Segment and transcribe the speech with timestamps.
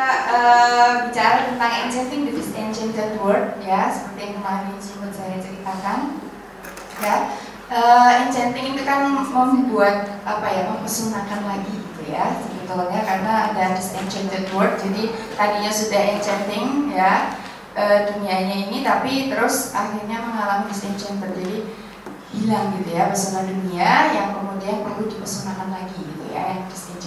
[0.00, 6.16] kita uh, bicara tentang enchanting the disenchanted world ya, seperti yang kemarin sempat saya ceritakan.
[7.04, 7.16] Ya,
[7.68, 14.48] uh, enchanting itu kan membuat apa ya, mempesonakan lagi gitu ya sebetulnya karena ada disenchanted
[14.56, 14.80] world.
[14.80, 17.36] Jadi tadinya sudah enchanting ya
[17.76, 21.28] uh, dunianya ini, tapi terus akhirnya mengalami disenchanted.
[21.36, 21.76] Jadi
[22.32, 26.99] hilang gitu ya pesona dunia yang kemudian perlu dipesonakan lagi gitu ya yang.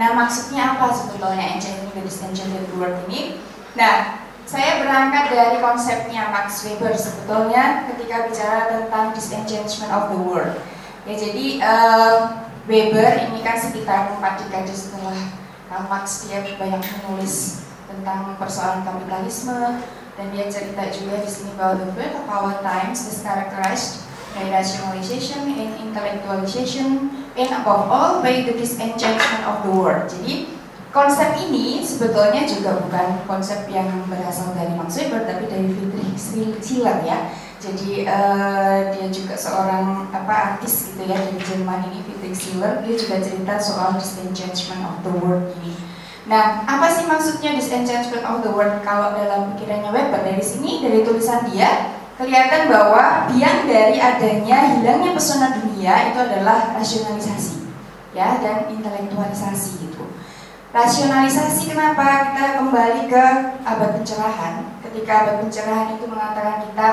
[0.00, 3.36] Nah maksudnya apa sebetulnya enchanting the disenchanted world ini?
[3.76, 10.56] Nah saya berangkat dari konsepnya Max Weber sebetulnya ketika bicara tentang disenchantment of the world.
[11.04, 12.16] Ya jadi uh,
[12.64, 15.36] Weber ini kan sekitar empat dekade setelah
[15.68, 19.84] Karl Marx dia banyak menulis tentang persoalan kapitalisme
[20.16, 24.48] dan dia cerita juga di sini bahwa the birth of our times is characterized by
[24.48, 30.04] rationalization and intellectualization and above all by the disenchantment of the world.
[30.12, 30.52] Jadi
[30.92, 36.20] konsep ini sebetulnya juga bukan konsep yang berasal dari Max Weber tapi dari Friedrich
[36.60, 37.32] Schiller ya.
[37.60, 42.94] Jadi uh, dia juga seorang apa artis gitu ya dari Jerman ini Friedrich Schiller dia
[42.96, 45.72] juga cerita soal disenchantment of the world ini.
[46.28, 50.20] Nah, apa sih maksudnya disenchantment of the world kalau dalam pikirannya Weber?
[50.22, 56.76] Dari sini, dari tulisan dia, kelihatan bahwa biang dari adanya hilangnya pesona dunia itu adalah
[56.76, 57.64] rasionalisasi
[58.12, 60.04] ya dan intelektualisasi itu.
[60.70, 63.24] Rasionalisasi kenapa kita kembali ke
[63.64, 64.68] abad pencerahan?
[64.84, 66.88] Ketika abad pencerahan itu mengatakan kita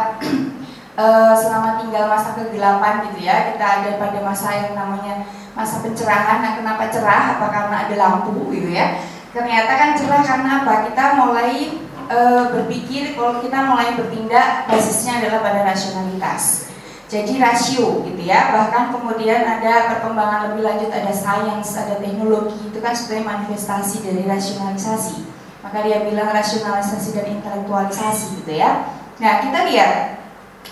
[0.98, 6.42] uh, selama tinggal masa kegelapan gitu ya, kita ada pada masa yang namanya masa pencerahan.
[6.42, 7.38] Nah, kenapa cerah?
[7.38, 8.98] Apa karena ada lampu gitu ya?
[9.30, 10.74] Ternyata kan cerah karena apa?
[10.90, 11.86] Kita mulai
[12.18, 12.22] e,
[12.58, 16.74] berpikir kalau kita mulai bertindak basisnya adalah pada rasionalitas.
[17.08, 18.52] Jadi rasio gitu ya.
[18.52, 24.28] Bahkan kemudian ada perkembangan lebih lanjut ada sains, ada teknologi itu kan sebenarnya manifestasi dari
[24.28, 25.30] rasionalisasi.
[25.64, 28.92] Maka dia bilang rasionalisasi dan intelektualisasi gitu ya.
[29.22, 30.20] Nah, kita lihat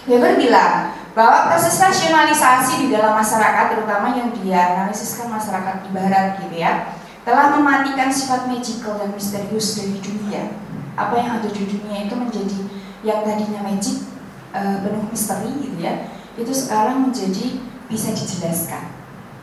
[0.06, 6.44] Weber bilang bahwa proses rasionalisasi di dalam masyarakat terutama yang dia analisiskan masyarakat di barat
[6.44, 6.92] gitu ya
[7.26, 10.65] telah mematikan sifat magical dan misterius dari dunia
[10.96, 12.60] apa yang ada di dunia itu menjadi
[13.04, 14.08] yang tadinya magic
[14.56, 18.92] uh, penuh misteri gitu ya itu sekarang menjadi bisa dijelaskan.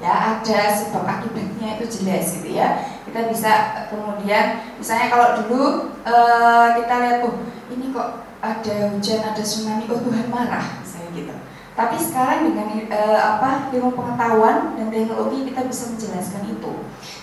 [0.02, 2.82] Ya ada sebab akibatnya itu jelas gitu ya.
[3.06, 5.62] Kita bisa kemudian misalnya kalau dulu
[6.02, 7.38] uh, kita lihat oh
[7.70, 11.34] ini kok ada hujan ada tsunami oh Tuhan marah misalnya gitu.
[11.72, 16.72] Tapi sekarang dengan uh, apa ilmu pengetahuan dan teknologi kita bisa menjelaskan itu.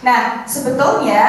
[0.02, 1.24] Nah sebetulnya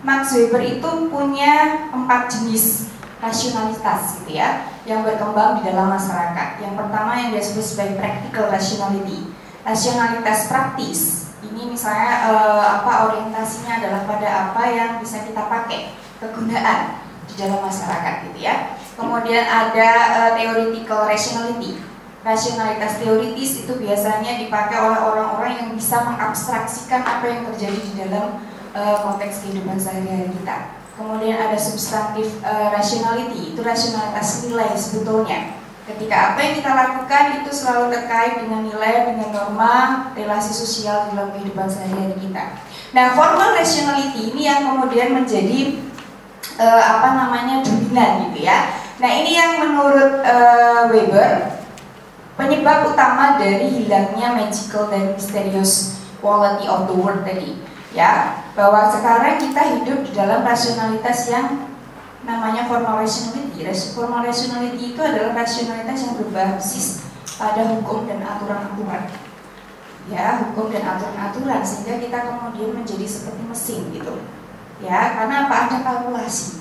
[0.00, 2.88] Max Weber itu punya empat jenis
[3.20, 6.56] rasionalitas gitu ya yang berkembang di dalam masyarakat.
[6.64, 9.28] Yang pertama yang disebut sebagai practical rationality,
[9.60, 11.00] rasionalitas praktis.
[11.40, 17.60] Ini misalnya eh, apa orientasinya adalah pada apa yang bisa kita pakai kegunaan di dalam
[17.60, 18.76] masyarakat gitu ya.
[18.96, 21.76] Kemudian ada eh, theoretical rationality.
[22.20, 28.44] Rasionalitas teoritis itu biasanya dipakai oleh orang-orang yang bisa mengabstraksikan apa yang terjadi di dalam
[28.74, 30.78] uh, konteks kehidupan sehari-hari kita.
[30.98, 35.56] Kemudian ada substantif uh, rationality, itu rasionalitas nilai sebetulnya.
[35.88, 39.74] Ketika apa yang kita lakukan itu selalu terkait dengan nilai, dengan norma,
[40.14, 42.62] relasi sosial dalam kehidupan sehari-hari kita.
[42.94, 45.80] Nah, formal rationality ini yang kemudian menjadi
[46.60, 48.70] uh, apa namanya dominan gitu ya.
[49.00, 51.58] Nah, ini yang menurut uh, Weber
[52.40, 57.60] penyebab utama dari hilangnya magical dan mysterious quality of the world tadi
[57.92, 61.64] ya bahwa sekarang kita hidup di dalam rasionalitas yang
[62.28, 63.64] namanya formal rationality.
[63.96, 67.08] Formal rationality itu adalah rasionalitas yang berbasis
[67.40, 69.08] pada hukum dan aturan-aturan.
[70.12, 74.20] Ya, hukum dan aturan-aturan sehingga kita kemudian menjadi seperti mesin gitu.
[74.84, 75.54] Ya, karena apa?
[75.64, 76.60] Ada kalkulasi.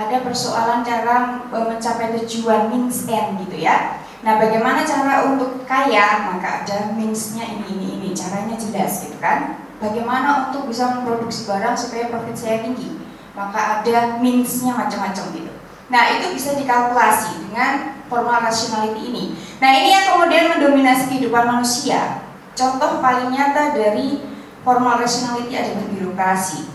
[0.00, 4.00] Ada persoalan cara mencapai tujuan means end gitu ya.
[4.24, 6.24] Nah, bagaimana cara untuk kaya?
[6.24, 8.08] Maka ada means-nya ini ini ini.
[8.16, 12.96] Caranya jelas gitu kan bagaimana untuk bisa memproduksi barang supaya profit saya tinggi?
[13.36, 15.52] Maka ada means-nya macam-macam gitu.
[15.92, 19.24] Nah itu bisa dikalkulasi dengan formal rationality ini.
[19.60, 22.24] Nah ini yang kemudian mendominasi kehidupan manusia.
[22.54, 24.22] Contoh paling nyata dari
[24.62, 26.72] formal rationality adalah birokrasi.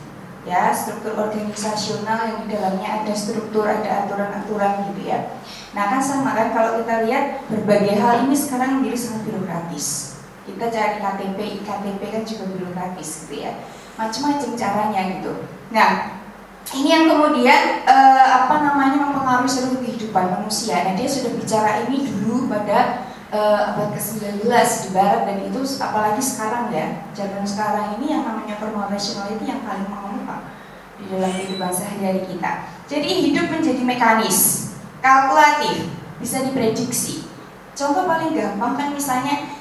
[0.47, 5.35] Ya struktur organisasional yang di dalamnya ada struktur ada aturan-aturan gitu ya.
[5.71, 10.18] Nah kan sama kan kalau kita lihat berbagai hal ini sekarang menjadi sangat birokratis
[10.55, 13.53] kita cari KTP, KTP kan juga birokratis gitu ya
[13.99, 15.33] macam-macam caranya gitu
[15.69, 16.21] nah
[16.69, 22.05] ini yang kemudian eh, apa namanya mempengaruhi seluruh kehidupan manusia nah dia sudah bicara ini
[22.05, 28.13] dulu pada eh, abad ke-19 di barat dan itu apalagi sekarang ya zaman sekarang ini
[28.13, 30.59] yang namanya formal rationality yang paling mengemuka
[30.99, 32.51] di dalam kehidupan sehari-hari kita.
[32.91, 35.87] Jadi hidup menjadi mekanis, kalkulatif,
[36.19, 37.23] bisa diprediksi.
[37.71, 39.58] Contoh paling gampang kan misalnya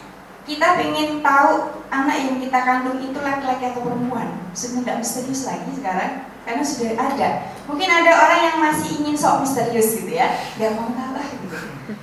[0.48, 4.40] kita ingin tahu anak yang kita kandung itu laki-laki atau perempuan.
[4.56, 6.12] Sudah tidak misterius lagi sekarang
[6.48, 7.28] karena sudah ada.
[7.68, 11.58] Mungkin ada orang yang masih ingin sok misterius gitu ya, nggak mau tahu lah gitu.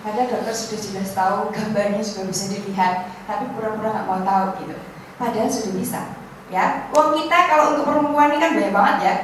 [0.05, 4.77] Padahal dokter sudah jelas tahu, gambarnya sudah bisa dilihat, tapi pura-pura nggak mau tahu gitu.
[5.17, 6.01] Padahal sudah bisa.
[6.53, 9.15] Ya, uang kita kalau untuk perempuan ini kan banyak banget ya.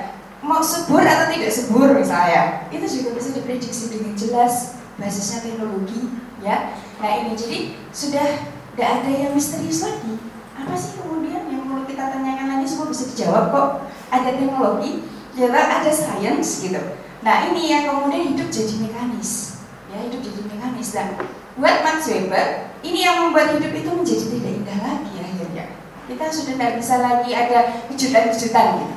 [0.42, 6.10] Mau subur atau tidak subur misalnya, itu juga bisa diprediksi dengan jelas basisnya teknologi
[6.42, 6.74] ya.
[6.98, 7.58] Nah ini jadi
[7.94, 8.26] sudah
[8.72, 10.16] tidak ada yang misterius lagi.
[10.56, 13.70] Apa sih kemudian yang perlu kita tanyakan lagi semua bisa dijawab kok.
[14.08, 15.04] Ada teknologi,
[15.36, 16.80] ya ada sains gitu.
[17.22, 21.20] Nah ini yang kemudian hidup jadi mekanis, ya hidup jadi mekanis dan
[21.60, 25.66] buat Max Weber ini yang membuat hidup itu menjadi tidak indah lagi akhirnya.
[26.10, 27.60] Kita sudah tidak bisa lagi ada
[27.92, 28.96] kejutan-kejutan gitu,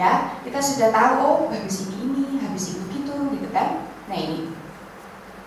[0.00, 3.84] ya kita sudah tahu oh habis ini ini, habis itu gitu gitu kan.
[4.08, 4.48] Nah ini.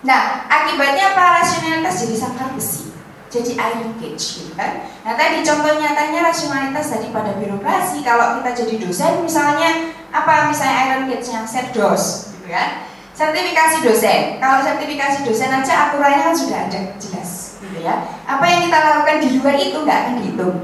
[0.06, 2.91] Nah akibatnya apa rasionalitas jadi sangkar besi
[3.32, 4.84] jadi iron cage gitu kan.
[5.08, 10.76] Nah tadi contoh nyatanya rasionalitas tadi pada birokrasi kalau kita jadi dosen misalnya apa misalnya
[10.92, 12.84] iron cage yang serdos gitu kan.
[13.16, 14.36] Sertifikasi dosen.
[14.36, 18.04] Kalau sertifikasi dosen aja aturannya kan sudah ada jelas gitu ya.
[18.28, 20.56] Apa yang kita lakukan di luar itu nggak akan dihitung.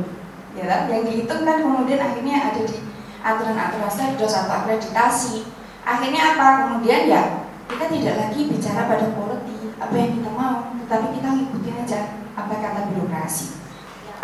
[0.59, 0.81] Ya, kan?
[0.91, 2.77] yang dihitung kan kemudian akhirnya ada di
[3.25, 5.49] aturan-aturan serdos atau akreditasi.
[5.89, 6.47] Akhirnya apa?
[6.69, 7.23] Kemudian ya
[7.69, 12.01] kita tidak lagi bicara pada politi apa yang kita mau, tetapi kita ngikutin aja
[12.49, 13.61] apa kata birokrasi.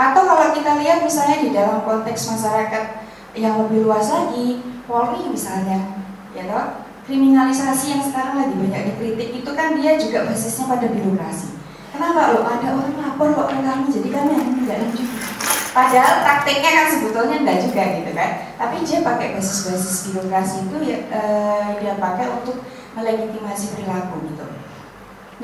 [0.00, 2.84] Atau kalau kita lihat misalnya di dalam konteks masyarakat
[3.36, 6.00] yang lebih luas lagi, Polri misalnya,
[6.32, 6.66] ya toh,
[7.04, 11.60] kriminalisasi yang sekarang lagi banyak dikritik itu kan dia juga basisnya pada birokrasi.
[11.94, 15.08] Kenapa lo ada orang lapor kok ke kami jadi kami yang tidak lanjut.
[15.74, 18.30] Padahal prakteknya kan sebetulnya enggak juga gitu kan.
[18.58, 22.66] Tapi dia pakai basis-basis birokrasi itu ya eh, dia pakai untuk
[22.98, 24.46] melegitimasi perilaku gitu.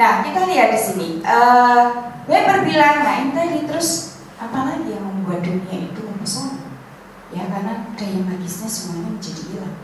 [0.01, 1.09] Nah, kita lihat di sini.
[1.21, 6.73] Uh, Weber bilang, nah ini tadi terus apa lagi yang membuat dunia itu mempesona?
[7.29, 9.77] Ya karena daya magisnya semuanya menjadi hilang.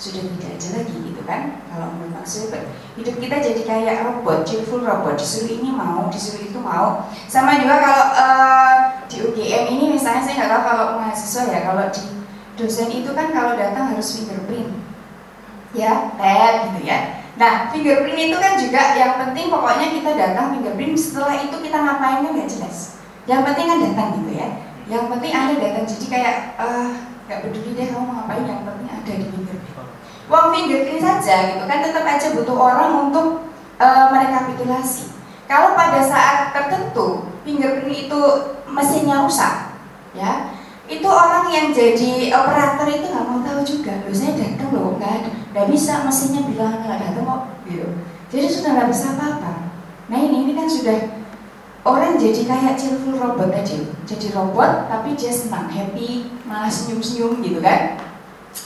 [0.00, 1.60] Sudah tidak ada lagi gitu kan?
[1.68, 2.64] Kalau menurut Max Weber,
[2.96, 5.20] hidup kita jadi kayak robot, cheerful robot.
[5.20, 7.04] Disuruh ini mau, disuruh itu mau.
[7.28, 11.84] Sama juga kalau uh, di UGM ini misalnya saya nggak tahu kalau mahasiswa ya, kalau
[11.92, 12.04] di
[12.56, 14.80] dosen itu kan kalau datang harus fingerprint,
[15.76, 20.98] ya, tab gitu ya Nah, fingerprint itu kan juga yang penting pokoknya kita datang fingerprint
[20.98, 22.98] setelah itu kita ngapain kan nggak jelas.
[23.30, 24.48] Yang penting kan datang gitu ya.
[24.90, 26.90] Yang penting Anda datang jadi kayak uh,
[27.30, 29.86] nggak peduli deh kamu ngapain yang penting ada di fingerprint.
[30.26, 33.46] Uang fingerprint saja gitu kan tetap aja butuh orang untuk
[33.78, 35.14] uh, merekapitulasi.
[35.46, 38.20] Kalau pada saat tertentu fingerprint itu
[38.66, 39.78] mesinnya rusak,
[40.12, 40.58] ya
[40.88, 45.12] itu orang yang jadi operator itu nggak mau tahu juga loh saya datang loh nggak
[45.20, 47.90] ada nggak bisa mesinnya bilang nggak datang kok gitu.
[48.30, 49.74] Jadi sudah nggak bisa apa-apa.
[50.06, 51.18] Nah ini ini kan sudah
[51.82, 57.58] orang jadi kayak cheerful robot tadi jadi robot tapi dia senang happy malah senyum-senyum gitu
[57.58, 57.98] kan?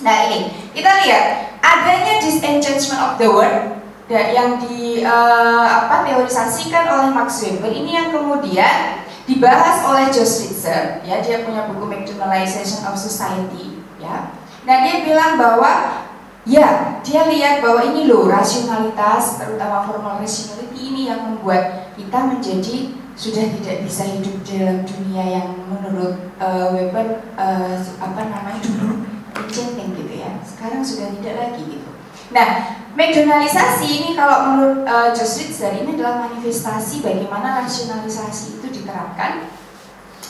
[0.05, 1.25] Nah ini kita lihat.
[1.63, 3.79] Adanya disenchantment of the world
[4.11, 9.01] yang di uh, apa teorisasikan oleh Max Weber ini yang kemudian
[9.31, 11.23] dibahas oleh Josh Ritzer ya.
[11.23, 14.35] Dia punya buku McDonaldization of Society ya.
[14.67, 16.03] Nah dia bilang bahwa
[16.43, 22.77] ya dia lihat bahwa ini loh rasionalitas terutama formal rationality ini yang membuat kita menjadi
[23.13, 29.05] sudah tidak bisa hidup dalam dunia yang menurut uh, Weber uh, apa namanya dulu
[29.37, 30.33] enchanting gitu ya.
[30.43, 31.91] Sekarang sudah tidak lagi gitu.
[32.33, 39.47] Nah McDonaldisasi ini kalau menurut uh, Josh Ritzer ini adalah manifestasi bagaimana rasionalisasi itu diterapkan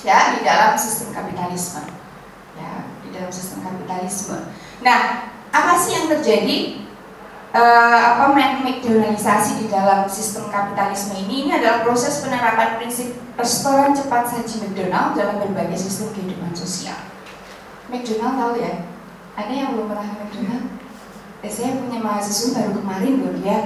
[0.02, 1.86] ya di dalam sistem kapitalisme.
[2.58, 4.52] Ya di dalam sistem kapitalisme.
[4.82, 6.80] Nah apa sih yang terjadi
[7.52, 8.32] uh, apa
[8.64, 15.14] McDonaldisasi di dalam sistem kapitalisme ini ini adalah proses penerapan prinsip restoran cepat saji McDonald
[15.14, 16.96] dalam berbagai sistem kehidupan sosial.
[17.92, 18.88] McDonald tahu ya?
[19.36, 20.66] Ada yang belum pernah McDonald?
[21.42, 23.58] Saya punya mahasiswa baru kemarin loh dia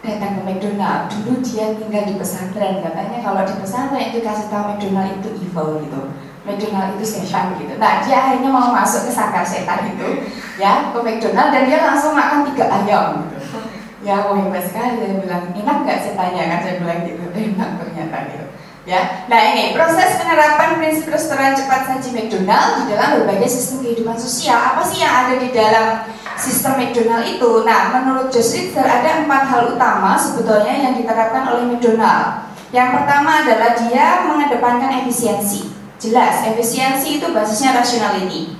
[0.00, 4.72] datang ke McDonald dulu dia tinggal di pesantren katanya kalau di pesantren itu kasih tahu
[4.72, 6.00] McDonald itu evil gitu
[6.48, 10.24] McDonald itu setan gitu nah dia akhirnya mau masuk ke sangkar setan itu
[10.60, 13.36] ya ke McDonald dan dia langsung makan tiga ayam gitu
[14.04, 18.16] ya wah hebat sekali dia bilang enak nggak setannya kan saya bilang gitu enak ternyata
[18.28, 18.46] gitu
[18.84, 19.00] ya
[19.32, 24.60] nah ini proses penerapan prinsip restoran cepat saji McDonald di dalam berbagai sistem kehidupan sosial
[24.60, 26.04] apa sih yang ada di dalam
[26.40, 27.68] sistem McDonald itu.
[27.68, 32.48] Nah, menurut Josh ada empat hal utama sebetulnya yang diterapkan oleh McDonald.
[32.72, 35.68] Yang pertama adalah dia mengedepankan efisiensi.
[36.00, 38.59] Jelas, efisiensi itu basisnya rationality.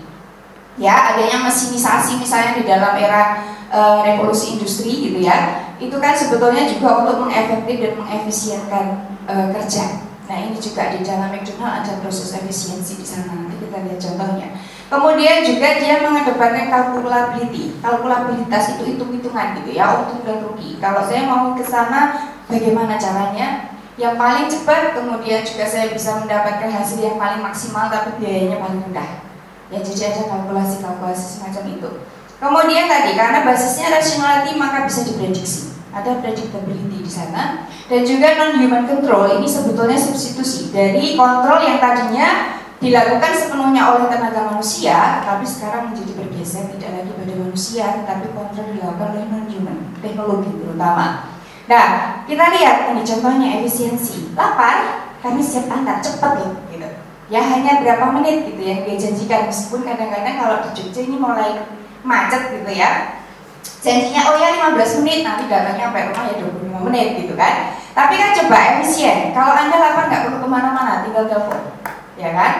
[0.79, 6.69] Ya adanya mesinisasi misalnya di dalam era e, revolusi industri gitu ya itu kan sebetulnya
[6.69, 8.85] juga untuk mengefektif dan mengefisienkan
[9.27, 10.07] e, kerja.
[10.31, 14.49] Nah ini juga di dalam McDonald ada proses efisiensi di sana nanti kita lihat contohnya.
[14.87, 20.79] Kemudian juga dia mengedepankan kalkulability kalkulabilitas itu hitung-hitungan gitu ya untung dan rugi.
[20.79, 23.75] Kalau saya mau ke sana bagaimana caranya?
[23.99, 28.81] Yang paling cepat kemudian juga saya bisa mendapatkan hasil yang paling maksimal tapi biayanya paling
[28.87, 29.30] rendah
[29.71, 31.91] ya jadi ada kalkulasi-kalkulasi semacam itu.
[32.41, 37.67] Kemudian tadi karena basisnya rationality maka bisa diprediksi ada predictability di sana.
[37.91, 44.09] Dan juga non human control ini sebetulnya substitusi dari kontrol yang tadinya dilakukan sepenuhnya oleh
[44.09, 49.45] tenaga manusia tapi sekarang menjadi bergeser tidak lagi pada manusia tetapi kontrol dilakukan oleh non
[49.53, 51.29] human teknologi terutama.
[51.69, 51.87] Nah
[52.25, 54.33] kita lihat ini contohnya efisiensi.
[54.33, 56.49] Lapar kami siap antar cepat ya
[57.31, 59.47] ya hanya berapa menit gitu yang dia janjikan.
[59.47, 61.63] Meskipun kadang-kadang kalau di Jogja ini mulai
[62.03, 63.23] macet gitu ya.
[63.81, 65.23] Janjinya oh ya 15 menit.
[65.23, 67.79] Nanti datangnya sampai rumah ya 25 menit gitu kan.
[67.95, 69.31] Tapi kan coba efisien.
[69.31, 71.07] Kalau anda lapar nggak perlu ke mana-mana.
[71.07, 71.61] Tinggal telepon.
[72.19, 72.53] Ya kan?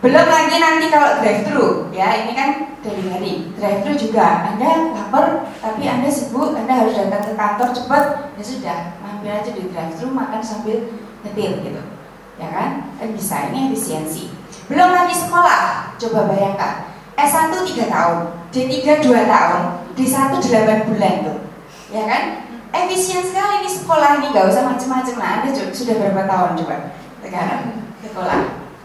[0.00, 2.50] Belum lagi nanti kalau drive thru ya ini kan
[2.82, 3.32] dari hari.
[3.54, 4.50] Drive thru juga.
[4.50, 6.58] Anda lapar tapi anda sibuk.
[6.58, 8.04] Anda harus datang ke kantor cepat.
[8.34, 10.90] Ya sudah mampir aja di drive thru makan sambil
[11.22, 11.99] nyetir gitu
[12.40, 12.70] ya kan?
[13.12, 14.32] Bisa, ini efisiensi.
[14.72, 16.88] Belum lagi sekolah, coba bayangkan.
[17.20, 18.18] S1 3 tahun,
[18.48, 21.38] D3 2 tahun, D1 8 bulan tuh.
[21.92, 22.22] Ya kan?
[22.70, 25.30] Efisien sekali ini sekolah ini, gak usah macam-macam lah.
[25.42, 26.76] Anda sudah berapa tahun coba
[27.20, 27.62] sekarang
[28.00, 28.40] sekolah?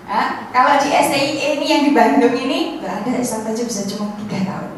[0.05, 4.17] Nah, kalau di STI ini yang di Bandung ini, gak ada S1 aja bisa cuma
[4.17, 4.69] 3 tahun.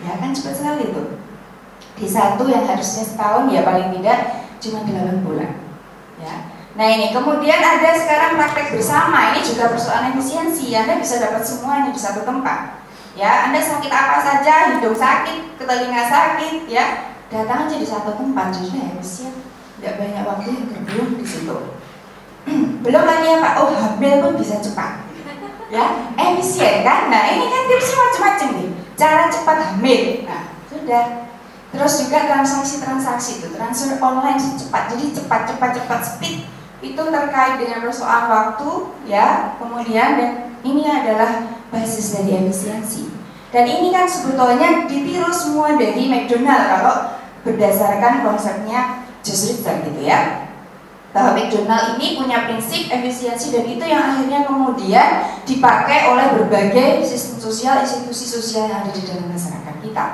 [0.00, 1.16] Ya kan cepat sekali tuh.
[1.96, 5.56] Di satu yang harusnya setahun ya paling tidak cuma 8 bulan.
[6.20, 6.49] Ya,
[6.80, 9.36] Nah ini kemudian ada sekarang praktek bersama.
[9.36, 10.72] Ini juga persoalan efisiensi.
[10.72, 12.80] Anda bisa dapat semuanya di satu tempat
[13.20, 18.56] ya Anda sakit apa saja hidung sakit telinga sakit ya datang aja di satu tempat.
[18.56, 19.34] Jadi efisien.
[19.76, 21.56] Tidak banyak waktu yang terbuang di situ.
[22.84, 23.60] Belum lagi apa?
[23.60, 25.04] Oh hamil pun bisa cepat.
[25.68, 27.12] Ya efisien kan?
[27.12, 28.68] Nah ini kan tipsnya macam-macam nih.
[28.96, 30.02] Cara cepat hamil.
[30.24, 31.04] Nah sudah.
[31.70, 33.46] Terus juga transaksi-transaksi itu.
[33.54, 34.96] Transfer online cepat.
[34.96, 38.70] Jadi cepat cepat cepat speed itu terkait dengan persoalan waktu
[39.08, 39.56] ya.
[39.60, 40.32] Kemudian dan
[40.64, 43.12] ini adalah basis dari efisiensi.
[43.50, 46.96] Dan ini kan sebetulnya ditiru semua dari McDonald kalau
[47.42, 50.48] berdasarkan konsepnya Josh Ritter gitu ya.
[51.10, 57.42] Bahwa McDonald ini punya prinsip efisiensi dan itu yang akhirnya kemudian dipakai oleh berbagai sistem
[57.42, 60.06] sosial, institusi sosial yang ada di dalam masyarakat kita.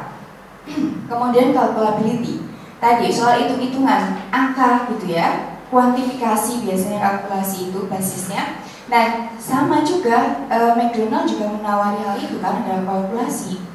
[1.11, 2.43] kemudian calculability,
[2.83, 8.63] tadi soal hitung-hitungan angka gitu ya, kuantifikasi biasanya kalkulasi itu basisnya.
[8.87, 13.67] Nah, sama juga e, McDonald juga menawari hal itu kan dalam kalkulasi.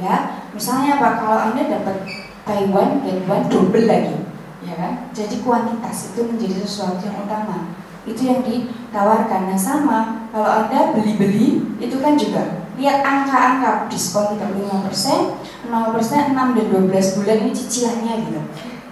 [0.00, 2.02] Ya, misalnya apa kalau Anda dapat
[2.42, 4.26] Taiwan dan one double lagi,
[4.64, 4.92] ya kan?
[5.14, 7.76] Jadi kuantitas itu menjadi sesuatu yang utama.
[8.04, 9.52] Itu yang ditawarkan.
[9.52, 9.98] Nah, sama
[10.32, 17.36] kalau Anda beli-beli itu kan juga lihat angka-angka diskon 35%, 0%, 6 dan 12 bulan
[17.46, 18.40] ini cicilannya gitu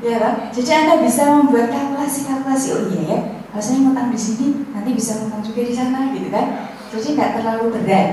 [0.03, 0.35] ya kan?
[0.51, 3.19] Jadi anda bisa membuat kalkulasi-kalkulasi oh iya ya,
[3.55, 6.47] kalau saya ngutang di sini nanti bisa ngutang juga di sana gitu kan?
[6.91, 8.09] Jadi nggak terlalu berat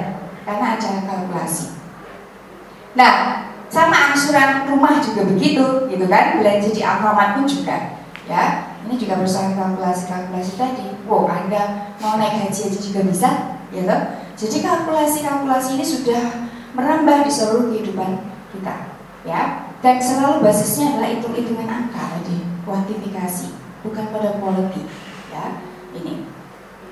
[0.45, 1.65] karena ada kalkulasi.
[2.93, 3.13] Nah,
[3.69, 6.41] sama angsuran rumah juga begitu, gitu kan?
[6.41, 8.73] Belanja di Alfamart pun juga, ya.
[8.87, 10.85] Ini juga berusaha kalkulasi-kalkulasi tadi.
[11.05, 13.29] Wow, Anda mau naik haji aja juga bisa,
[13.69, 13.97] gitu.
[14.39, 21.67] Jadi kalkulasi-kalkulasi ini sudah merambah di seluruh kehidupan kita, ya dan selalu basisnya adalah hitung-hitungan
[21.67, 23.47] angka tadi kuantifikasi
[23.79, 24.83] bukan pada quality
[25.31, 25.63] ya
[25.95, 26.27] ini.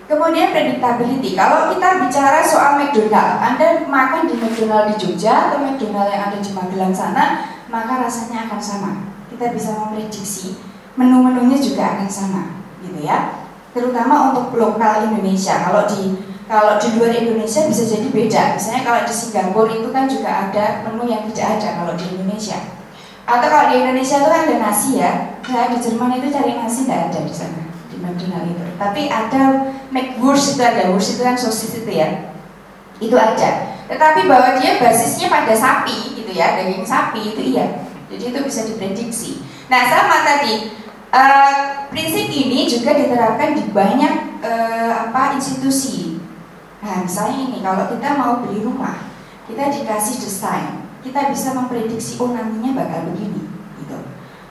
[0.08, 1.36] Kemudian predictability.
[1.36, 6.40] Kalau kita bicara soal McDonald Anda makan di McDonald di Jogja atau McDonald yang ada
[6.40, 8.92] di Magelang sana maka rasanya akan sama.
[9.28, 10.56] Kita bisa memprediksi
[10.96, 13.52] menu-menunya juga akan sama gitu ya.
[13.76, 15.60] Terutama untuk lokal Indonesia.
[15.60, 18.56] Kalau di kalau di luar Indonesia bisa jadi beda.
[18.56, 22.77] Misalnya kalau di Singapura itu kan juga ada menu yang tidak ada kalau di Indonesia
[23.28, 25.12] atau kalau di Indonesia itu kan ada nasi ya.
[25.52, 28.64] Nah di Jerman itu cari nasi tidak ada di sana di McDonald itu.
[28.80, 29.44] Tapi ada
[29.92, 30.88] McWurst itu ada.
[30.88, 32.32] Wurst itu kan sosis itu ya.
[33.04, 37.88] Itu ada tetapi bahwa dia basisnya pada sapi gitu ya daging sapi itu iya.
[38.08, 39.44] Jadi itu bisa diprediksi.
[39.68, 40.72] Nah sama tadi
[41.12, 46.20] uh, prinsip ini juga diterapkan di banyak uh, apa institusi.
[46.80, 49.08] Nah misalnya ini kalau kita mau beli rumah
[49.48, 53.48] kita dikasih desain kita bisa memprediksi oh nantinya bakal begini
[53.84, 53.98] gitu.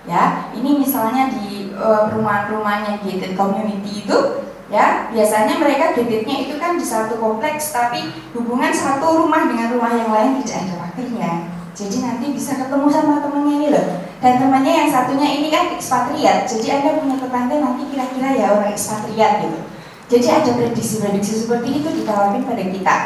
[0.08, 4.18] Ya ini misalnya di uh, perumahan-perumahan yang gated community itu
[4.66, 9.78] ya ya biasanya mereka gedetnya itu kan di satu kompleks tapi hubungan satu rumah dengan
[9.78, 11.32] rumah yang lain tidak ada wakilnya
[11.76, 13.86] jadi nanti bisa ketemu sama temennya ini loh.
[14.16, 18.72] Dan temannya yang satunya ini kan ekspatriat jadi anda punya tetangga nanti kira-kira ya orang
[18.72, 19.60] ekspatriat gitu.
[20.08, 22.96] Jadi ada prediksi-prediksi seperti itu ditawarkan pada kita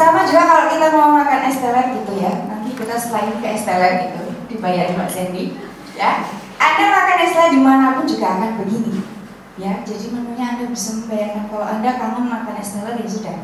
[0.00, 2.32] sama juga kalau kita mau makan es teler gitu ya.
[2.48, 5.60] Nanti kita selain ke es teler gitu dibayar Mbak Sandy
[5.92, 6.24] ya.
[6.56, 9.04] Anda makan es teler di mana pun juga akan begini
[9.60, 9.84] ya.
[9.84, 13.36] Jadi menunya anda bisa membayangkan kalau anda kangen makan es teler ya sudah.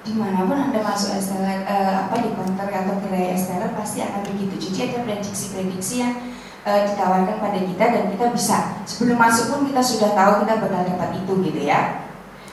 [0.00, 3.68] Di mana pun anda masuk es teler eh, apa di counter atau gerai es teler
[3.76, 4.56] pasti akan begitu.
[4.56, 6.16] Jadi ada prediksi-prediksi yang
[6.64, 8.80] eh, ditawarkan pada kita dan kita bisa.
[8.88, 12.09] Sebelum masuk pun kita sudah tahu kita bakal dapat itu gitu ya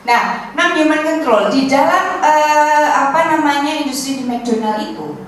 [0.07, 5.27] nah non human control di dalam eh, apa namanya industri di McDonald itu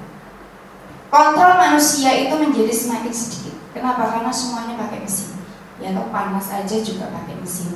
[1.09, 3.57] kontrol manusia itu menjadi semakin sedikit.
[3.73, 4.13] Kenapa?
[4.13, 5.41] Karena semuanya pakai mesin.
[5.81, 7.75] Ya atau panas aja juga pakai mesin.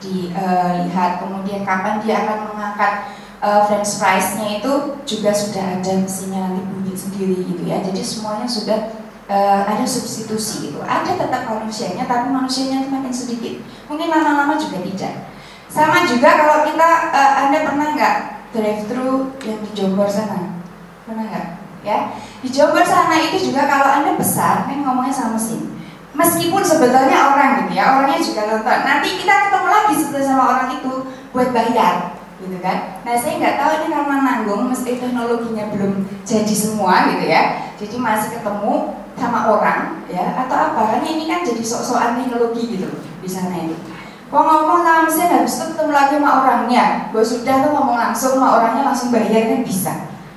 [0.00, 3.12] Dilihat uh, kemudian kapan dia akan mengangkat
[3.44, 4.72] uh, french fries-nya itu
[5.04, 7.84] juga sudah ada mesinnya nanti bunyi sendiri gitu ya.
[7.84, 8.96] Jadi semuanya sudah
[9.28, 10.80] uh, ada substitusi itu.
[10.80, 13.60] Ada tetap manusianya tapi manusianya makin sedikit.
[13.92, 15.29] Mungkin lama-lama juga tidak
[15.70, 18.16] sama juga kalau kita uh, anda pernah nggak
[18.50, 20.58] drive thru yang di Jombor sana?
[21.06, 21.46] Pernah nggak?
[21.86, 22.10] Ya?
[22.42, 25.78] Di Jombor sana itu juga kalau anda besar kan ngomongnya sama mesin
[26.10, 28.78] meskipun sebetulnya orang gitu ya orangnya juga nonton.
[28.82, 30.92] Nanti kita ketemu lagi sebetulnya sama orang itu
[31.30, 31.94] buat bayar
[32.42, 32.98] gitu kan?
[33.06, 35.92] Nah saya nggak tahu ini karena nanggung mesti teknologinya belum
[36.26, 37.42] jadi semua gitu ya.
[37.78, 40.34] Jadi masih ketemu sama orang ya?
[40.34, 40.98] Atau apa?
[40.98, 42.90] Kan ini kan jadi sok-sokan teknologi gitu
[43.22, 43.89] di sana itu
[44.30, 48.38] Kok ngomong sama mesin habis itu ketemu lagi sama orangnya Gue sudah tuh ngomong langsung
[48.38, 49.92] sama orangnya langsung bayar kan bisa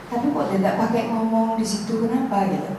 [0.09, 2.73] Tapi kok tidak pakai ngomong di situ kenapa gitu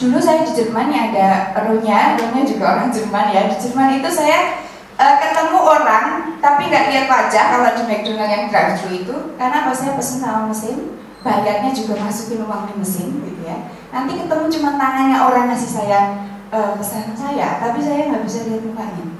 [0.00, 1.28] dulu saya di Jerman ya ada
[1.68, 3.52] Runya, Runya juga orang Jerman ya.
[3.52, 4.64] Di Jerman itu saya
[4.96, 6.06] uh, ketemu orang
[6.40, 10.24] tapi nggak lihat wajah kalau di McDonald yang drive thru itu karena pas saya pesen
[10.24, 13.68] sama mesin bayarnya juga masukin uang di mesin gitu ya.
[13.92, 16.00] Nanti ketemu cuma tangannya orang ngasih saya
[16.48, 19.19] uh, pesanan saya, tapi saya nggak bisa lihat mukanya.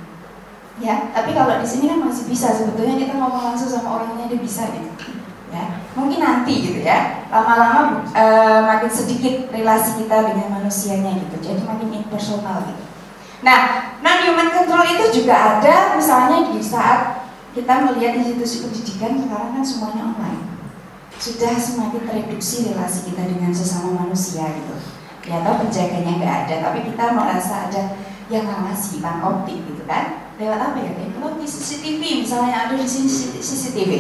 [0.81, 2.57] Ya, tapi kalau di sini kan masih bisa.
[2.57, 5.21] Sebetulnya kita ngomong langsung sama orangnya dia bisa gitu.
[5.53, 7.27] Ya mungkin nanti gitu ya.
[7.29, 8.25] Lama-lama e,
[8.65, 11.37] makin sedikit relasi kita dengan manusianya gitu.
[11.43, 12.85] Jadi makin impersonal gitu.
[13.45, 19.51] Nah non human control itu juga ada misalnya di saat kita melihat institusi pendidikan sekarang
[19.59, 20.43] kan semuanya online.
[21.21, 24.77] Sudah semakin tereduksi relasi kita dengan sesama manusia gitu.
[25.29, 27.83] Ya atau penjaganya nggak ada tapi kita merasa ada
[28.31, 33.09] yang ngawasi bang optik gitu kan lewat apa ya teknologi CCTV misalnya ada di sini
[33.39, 33.93] CCTV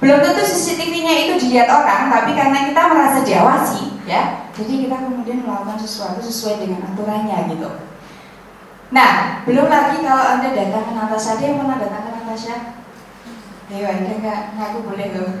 [0.00, 5.44] belum tentu CCTV-nya itu dilihat orang, tapi karena kita merasa diawasi, ya, jadi kita kemudian
[5.44, 7.68] melakukan sesuatu sesuai dengan aturannya gitu.
[8.96, 12.56] Nah, belum lagi kalau anda datang ke Natasha, dia pernah datang ke Natasha?
[13.68, 15.32] Ayo, anda nggak ngaku boleh loh.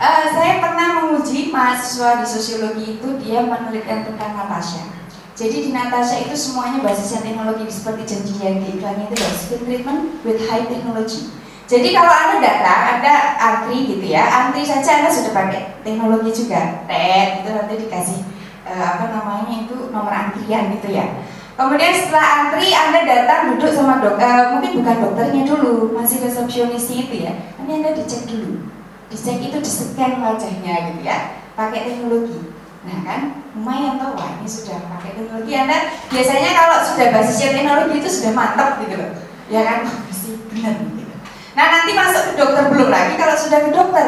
[0.00, 5.01] Uh, saya pernah menguji mahasiswa di sosiologi itu dia menelitikan tentang Natasha.
[5.32, 9.60] Jadi di Natasha itu semuanya basisnya teknologi seperti janji yang di iklannya itu ya, skin
[9.64, 11.32] treatment with high technology.
[11.64, 16.84] Jadi kalau Anda datang, Anda antri gitu ya, antri saja Anda sudah pakai teknologi juga.
[16.84, 18.20] Tet, itu nanti dikasih
[18.68, 21.24] uh, apa namanya itu nomor antrian gitu ya.
[21.56, 27.08] Kemudian setelah antri Anda datang duduk sama dok, uh, mungkin bukan dokternya dulu, masih resepsionisnya
[27.08, 27.32] itu ya.
[27.56, 28.68] Nanti Anda dicek dulu.
[29.08, 32.51] Dicek itu di scan wajahnya gitu ya, pakai teknologi.
[32.82, 33.20] Nah kan,
[33.54, 35.54] lumayan tau wah ini sudah pakai teknologi.
[35.54, 35.78] Anda
[36.10, 39.12] biasanya kalau sudah basisnya teknologi itu sudah mantap gitu loh.
[39.46, 41.14] Ya kan, pasti benar gitu.
[41.52, 44.06] Nah nanti masuk ke dokter belum lagi kalau sudah ke dokter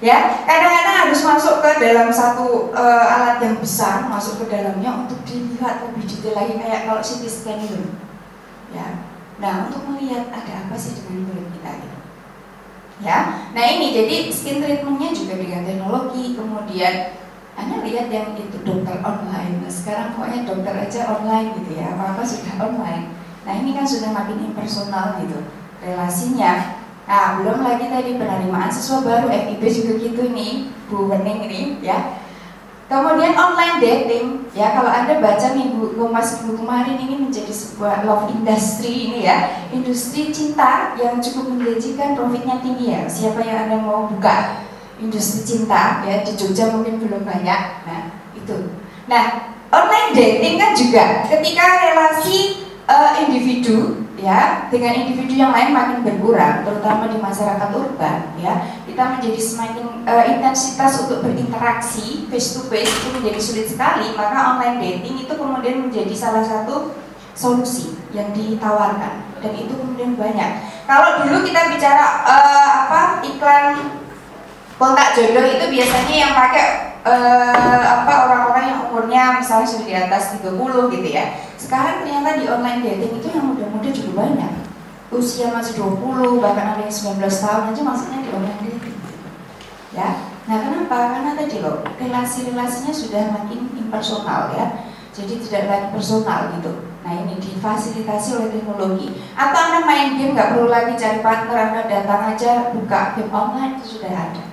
[0.00, 0.42] ya?
[0.48, 5.84] Kadang-kadang harus masuk ke dalam satu uh, alat yang besar masuk ke dalamnya untuk dilihat
[5.86, 7.94] lebih detail lagi kayak kalau CT scan itu
[8.72, 9.06] ya?
[9.36, 11.98] Nah untuk melihat ada apa sih dengan kulit kita gitu.
[13.04, 13.18] Ya?
[13.52, 16.94] Nah ini jadi skin treatmentnya juga dengan teknologi kemudian
[17.56, 19.64] anda lihat yang itu dokter online.
[19.64, 21.96] Nah, sekarang pokoknya dokter aja online gitu ya.
[21.96, 23.16] Apa apa sudah online.
[23.48, 25.40] Nah ini kan sudah makin impersonal gitu
[25.80, 26.84] relasinya.
[27.06, 29.30] Nah, belum lagi tadi penerimaan siswa baru.
[29.30, 32.18] FIB juga gitu nih, Bu Wening ini ya.
[32.86, 34.70] Kemudian online dating, ya.
[34.70, 40.30] Kalau Anda baca minggu Kompas minggu kemarin ini menjadi sebuah love industry ini ya, industri
[40.30, 43.02] cinta yang cukup menjanjikan profitnya tinggi ya.
[43.10, 44.66] Siapa yang Anda mau buka
[45.00, 47.60] industri cinta ya di Jogja mungkin belum banyak.
[47.84, 48.56] Nah, itu.
[49.06, 56.00] Nah, online dating kan juga ketika relasi uh, individu ya dengan individu yang lain makin
[56.00, 62.64] berkurang terutama di masyarakat urban ya kita menjadi semakin uh, intensitas untuk berinteraksi face to
[62.72, 66.96] face itu menjadi sulit sekali maka online dating itu kemudian menjadi salah satu
[67.36, 70.64] solusi yang ditawarkan dan itu kemudian banyak.
[70.88, 74.00] Kalau dulu kita bicara uh, apa iklan
[74.76, 76.66] kontak jodoh itu biasanya yang pakai
[77.00, 81.24] uh, apa orang-orang yang umurnya misalnya sudah di atas 30 gitu ya.
[81.56, 84.52] Sekarang ternyata di online dating itu yang muda-muda juga banyak.
[85.06, 88.98] Usia masih 20, bahkan ada yang 19 tahun aja maksudnya di online dating.
[89.94, 90.10] Ya.
[90.46, 90.98] Nah, kenapa?
[91.18, 94.86] Karena tadi loh, relasi-relasinya sudah makin impersonal ya.
[95.10, 96.92] Jadi tidak lagi personal gitu.
[97.00, 99.16] Nah ini difasilitasi oleh teknologi.
[99.32, 103.80] Atau Anda main game nggak perlu lagi cari partner, Anda datang aja buka game online
[103.80, 104.45] itu sudah ada.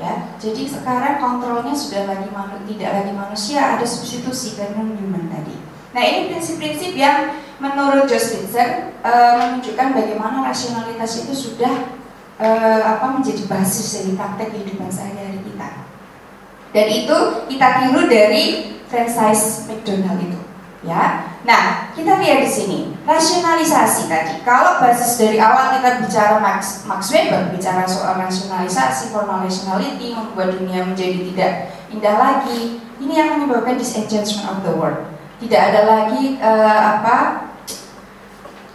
[0.00, 5.60] Ya, jadi sekarang kontrolnya sudah lagi manu, tidak lagi manusia, ada substitusi ke human tadi.
[5.92, 11.92] Nah ini prinsip-prinsip yang menurut Josh Spitzer e, menunjukkan bagaimana rasionalitas itu sudah
[12.40, 12.48] e,
[12.80, 15.68] apa menjadi basis dari praktek kehidupan sehari-hari kita.
[16.72, 17.16] Dan itu
[17.52, 18.44] kita tiru dari
[18.88, 20.39] franchise McDonald itu
[20.84, 21.28] ya.
[21.44, 24.44] Nah, kita lihat di sini rasionalisasi tadi.
[24.44, 30.56] Kalau basis dari awal kita bicara Max, Max Weber bicara soal rasionalisasi, formal rationality membuat
[30.56, 31.52] dunia menjadi tidak
[31.92, 32.80] indah lagi.
[33.00, 35.00] Ini yang menyebabkan disenchantment of the world.
[35.40, 37.48] Tidak ada lagi uh, apa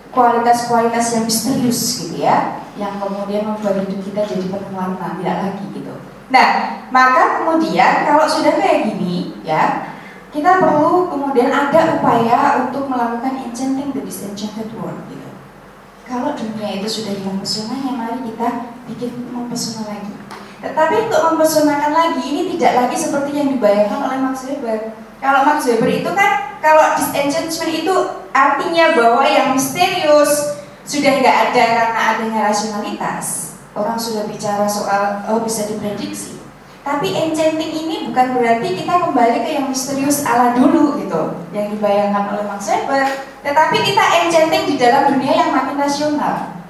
[0.10, 5.94] kualitas-kualitas yang misterius gitu ya, yang kemudian membuat hidup kita jadi penuh tidak lagi gitu.
[6.34, 6.48] Nah,
[6.90, 9.94] maka kemudian kalau sudah kayak gini ya,
[10.36, 15.32] kita perlu kemudian ada upaya untuk melakukan enchanting the disenchanted world gitu.
[16.04, 20.14] Kalau dunia itu sudah hilang pesonanya, mari kita bikin mempesona lagi.
[20.60, 24.94] Tetapi untuk mempesonakan lagi ini tidak lagi seperti yang dibayangkan oleh Max Weber.
[25.24, 27.96] Kalau Max Weber itu kan kalau disenchantment itu
[28.36, 33.58] artinya bahwa yang misterius sudah nggak ada karena adanya rasionalitas.
[33.74, 36.45] Orang sudah bicara soal oh bisa diprediksi.
[36.86, 42.30] Tapi enchanting ini bukan berarti kita kembali ke yang misterius ala dulu gitu, yang dibayangkan
[42.30, 43.10] oleh Max Weber.
[43.42, 46.62] Tetapi kita enchanting di dalam dunia yang makin rasional,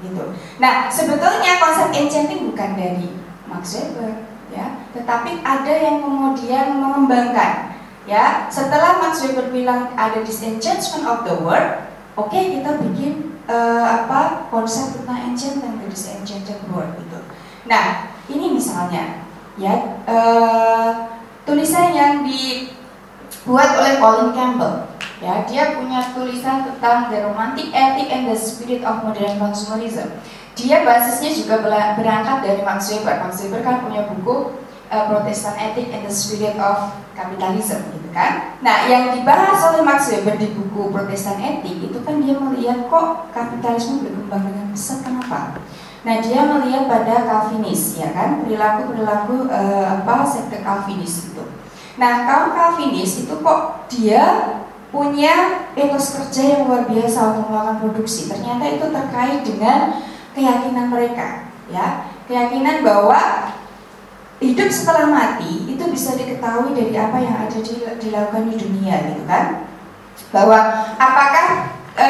[0.00, 0.32] gitu.
[0.56, 3.12] Nah, sebetulnya konsep enchanting bukan dari
[3.44, 7.76] Max Weber, ya, tetapi ada yang kemudian mengembangkan,
[8.08, 8.48] ya.
[8.48, 11.84] Setelah Max Weber bilang ada disenchantment of the world,
[12.16, 17.20] oke okay, kita bikin uh, apa konsep tentang enchantment the disenchanted world gitu.
[17.68, 19.27] Nah, ini misalnya
[19.58, 20.90] ya uh,
[21.42, 24.86] tulisan yang dibuat oleh Colin Campbell.
[25.18, 30.14] Ya dia punya tulisan tentang the romantic ethic and the spirit of modern consumerism.
[30.54, 31.62] Dia basisnya juga
[31.98, 34.58] berangkat dari Max Weber Max Weber kan punya buku
[34.90, 38.58] uh, Protestant Ethic and the Spirit of Capitalism gitu kan?
[38.62, 43.30] Nah yang dibahas oleh Max Weber di buku Protestant Ethic itu kan dia melihat kok
[43.34, 45.02] kapitalisme berkembang dengan pesat.
[45.02, 45.58] Kenapa
[46.08, 51.44] Nah dia melihat pada Calvinis ya kan perilaku perilaku uh, apa sekte Calvinis itu.
[52.00, 54.56] Nah kaum Calvinis itu kok dia
[54.88, 58.32] punya etos kerja yang luar biasa untuk melakukan produksi.
[58.32, 60.00] Ternyata itu terkait dengan
[60.32, 63.52] keyakinan mereka ya keyakinan bahwa
[64.40, 69.28] hidup setelah mati itu bisa diketahui dari apa yang ada di, dilakukan di dunia gitu
[69.28, 69.68] kan
[70.32, 72.08] bahwa apakah e,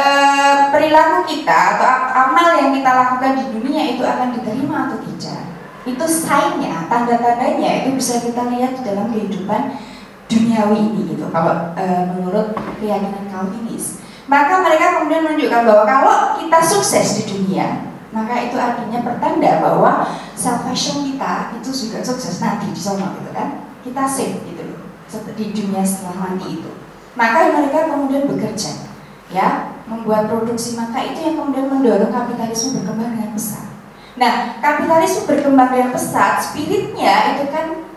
[0.68, 5.40] perilaku kita atau amal yang kita lakukan di dunia itu akan diterima atau tidak?
[5.88, 9.80] Itu sign-nya, tanda-tandanya itu bisa kita lihat di dalam kehidupan
[10.28, 11.32] duniawi ini gitu.
[11.32, 17.88] Kalau e, menurut keyakinan Calvinis maka mereka kemudian menunjukkan bahwa kalau kita sukses di dunia
[18.12, 22.40] maka itu artinya pertanda bahwa salvation kita itu juga sukses.
[22.40, 23.68] Nanti di sana gitu kan.
[23.84, 24.80] Kita safe gitu loh.
[25.36, 26.70] Di dunia setelah mati itu.
[27.16, 28.88] Maka mereka kemudian bekerja
[29.28, 33.66] ya membuat produksi maka itu yang kemudian mendorong kapitalisme berkembang dengan pesat.
[34.18, 37.88] Nah, kapitalisme berkembang dengan pesat, spiritnya itu kan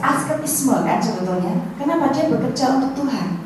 [0.00, 1.52] asketisme kan sebetulnya.
[1.76, 3.42] Kenapa dia bekerja untuk Tuhan?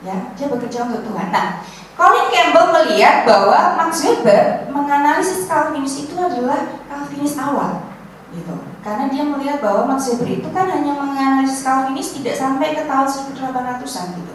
[0.00, 1.28] Ya, dia bekerja untuk Tuhan.
[1.28, 1.60] Nah,
[2.00, 7.92] Colin Campbell melihat bahwa Max Weber menganalisis Calvinis itu adalah Calvinis awal,
[8.32, 8.56] gitu.
[8.80, 13.04] Karena dia melihat bahwa Max Weber itu kan hanya menganalisis Calvinis tidak sampai ke tahun
[13.04, 14.32] 1800-an gitu.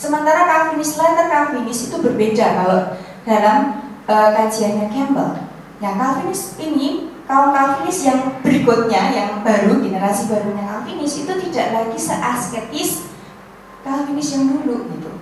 [0.00, 2.80] Sementara Calvinis later Calvinis itu berbeda kalau
[3.28, 5.36] dalam uh, kajiannya Campbell.
[5.76, 12.00] Nah Calvinis ini kaum Calvinis yang berikutnya yang baru generasi barunya Calvinis itu tidak lagi
[12.00, 13.12] seasketis
[13.84, 15.12] Calvinis yang dulu gitu.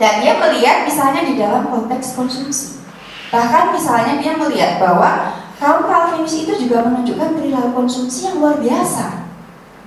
[0.00, 2.80] Dan dia melihat misalnya di dalam konteks konsumsi.
[3.28, 9.21] Bahkan misalnya dia melihat bahwa kaum Calvinis itu juga menunjukkan perilaku konsumsi yang luar biasa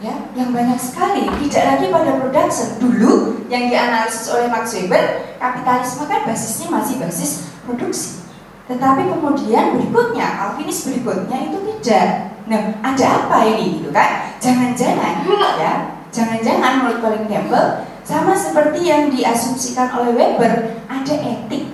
[0.04, 1.28] ya yang banyak sekali.
[1.28, 2.70] Tidak lagi pada production.
[2.80, 3.14] Dulu
[3.48, 7.32] yang dianalisis oleh Max Weber kapitalisme kan basisnya masih basis
[7.64, 8.26] produksi.
[8.66, 12.34] Tetapi kemudian berikutnya Alvinis berikutnya itu tidak.
[12.50, 14.34] Nah ada apa ini gitu kan?
[14.42, 15.74] Jangan-jangan ya
[16.16, 21.74] jangan-jangan menurut Colin Campbell Sama seperti yang diasumsikan oleh Weber, ada etik,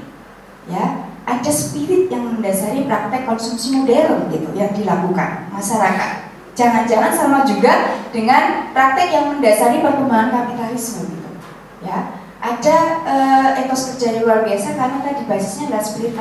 [0.64, 6.31] ya, ada spirit yang mendasari praktek konsumsi modern gitu yang dilakukan masyarakat.
[6.52, 11.30] Jangan-jangan sama juga dengan praktek yang mendasari perkembangan kapitalisme gitu,
[11.84, 12.20] ya.
[12.42, 16.18] Ada uh, etos kerja yang luar biasa karena tadi basisnya adalah spirit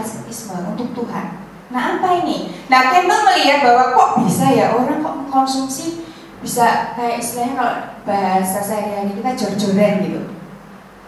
[0.76, 1.26] untuk Tuhan.
[1.72, 2.52] Nah apa ini?
[2.68, 6.04] Nah Campbell melihat bahwa kok bisa ya orang kok mengkonsumsi
[6.40, 7.74] bisa kayak istilahnya kalau
[8.08, 10.20] bahasa sehari-hari kita jor-joran gitu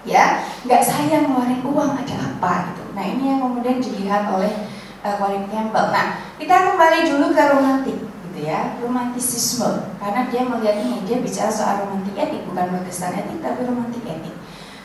[0.05, 4.69] ya nggak sayang ngeluarin uang ada apa gitu nah ini yang kemudian dilihat oleh
[5.01, 7.99] uh, Colin Campbell nah kita kembali dulu ke romantik
[8.43, 9.95] ya romantisisme.
[10.03, 14.35] Karena dia melihat ini dia bicara soal romantik etik bukan protestan etik tapi romantik etik.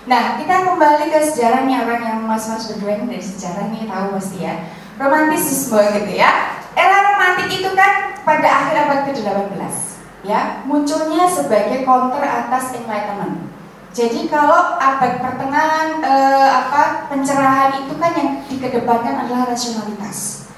[0.06, 4.38] Nah kita kembali ke sejarahnya orang yang mas-mas berdua ini dari sejarah ini tahu pasti
[4.46, 4.54] ya.
[5.02, 6.62] Romantisisme gitu ya.
[6.78, 9.88] Era romantik itu kan pada akhir abad ke-18
[10.28, 13.48] ya munculnya sebagai counter atas enlightenment.
[13.96, 20.52] Jadi kalau abad pertengahan eh, apa pencerahan itu kan yang dikedepankan adalah rasionalitas,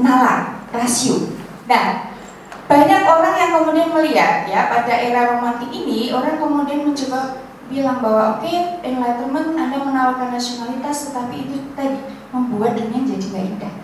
[0.00, 1.37] nalar, rasio.
[1.68, 2.16] Nah,
[2.64, 8.40] banyak orang yang kemudian melihat ya pada era romantik ini orang kemudian mencoba bilang bahwa
[8.40, 12.00] oke okay, enlightenment Anda menawarkan rasionalitas tetapi itu tadi
[12.32, 13.74] membuat dunia jadi nggak indah,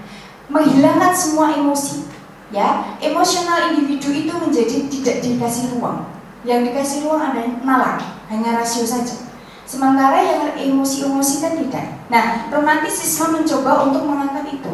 [0.53, 2.09] menghilangkan semua emosi,
[2.53, 2.97] ya.
[3.01, 6.09] Emosional individu itu menjadi tidak dikasih ruang.
[6.45, 9.17] Yang dikasih ruang ada nalar hanya rasio saja.
[9.65, 12.05] Sementara yang emosi-emosi kan tidak.
[12.13, 14.73] Nah romantisisme mencoba untuk mengangkat itu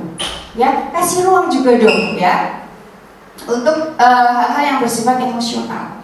[0.59, 0.91] ya.
[0.91, 2.70] Kasih ruang juga dong ya
[3.47, 6.03] untuk eh, hal-hal uh, yang bersifat emosional.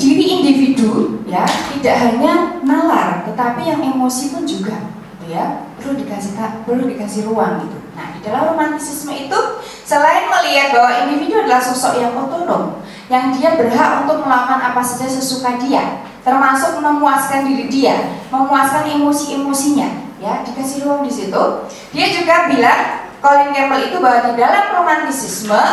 [0.00, 4.74] Diri individu ya tidak hanya nalar tetapi yang emosi pun juga
[5.14, 5.70] gitu ya.
[5.78, 6.34] Perlu dikasih
[6.66, 7.78] perlu dikasih ruang gitu.
[7.94, 9.40] Nah di dalam romantisisme itu
[9.82, 12.80] Selain melihat bahwa individu adalah sosok yang otonom,
[13.12, 20.16] yang dia berhak untuk melakukan apa saja sesuka dia, termasuk memuaskan diri dia, memuaskan emosi-emosinya,
[20.16, 21.44] ya dikasih ruang di situ.
[21.92, 25.64] Dia juga bilang Colin Campbell itu bahwa di dalam romantisisme,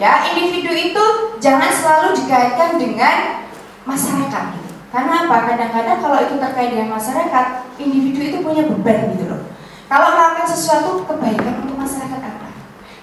[0.00, 1.04] ya individu itu
[1.40, 3.46] jangan selalu dikaitkan dengan
[3.84, 4.44] masyarakat.
[4.92, 5.36] Karena apa?
[5.48, 7.46] Kadang-kadang kalau itu terkait dengan masyarakat,
[7.80, 9.48] individu itu punya beban gitu loh.
[9.88, 12.32] Kalau melakukan sesuatu kebaikan untuk masyarakat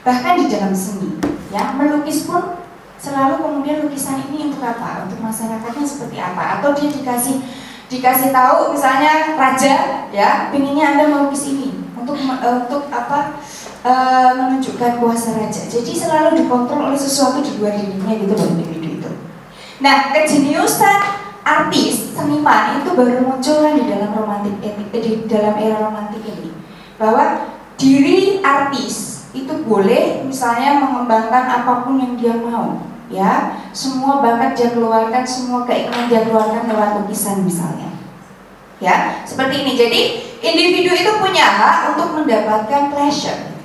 [0.09, 1.19] bahkan di dalam seni
[1.51, 2.63] ya melukis pun
[2.99, 7.43] selalu kemudian lukisan ini untuk apa untuk masyarakatnya seperti apa atau dia dikasih
[7.89, 13.37] dikasih tahu misalnya raja ya pinginnya anda melukis ini untuk untuk apa
[13.83, 13.93] e,
[14.35, 15.61] menunjukkan kuasa raja.
[15.67, 19.11] Jadi selalu dikontrol oleh sesuatu di luar dirinya gitu loh individu itu.
[19.79, 20.99] Nah kejeniusan
[21.43, 26.51] artis seniman itu baru muncul di dalam romantik eh, di dalam era romantik ini.
[26.99, 33.55] Bahwa diri artis itu boleh misalnya mengembangkan apa pun yang dia mau ya.
[33.71, 37.87] Semua bakat dia keluarkan semua keinginan dia keluarkan lewat lukisan misalnya
[38.83, 39.23] ya.
[39.23, 39.73] Seperti ini.
[39.79, 40.01] Jadi
[40.43, 43.58] individu itu punya hak untuk mendapatkan pleasure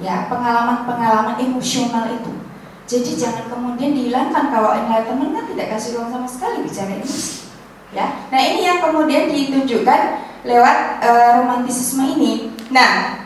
[0.00, 2.32] ya pengalaman-pengalaman emosional itu.
[2.84, 7.48] Jadi jangan kemudian dihilangkan kalau enlightenment kan tidak kasih ruang sama sekali bicara emosi.
[7.94, 10.00] Ya nah ini yang kemudian ditunjukkan
[10.44, 12.50] lewat uh, romantisisme ini.
[12.68, 13.24] Nah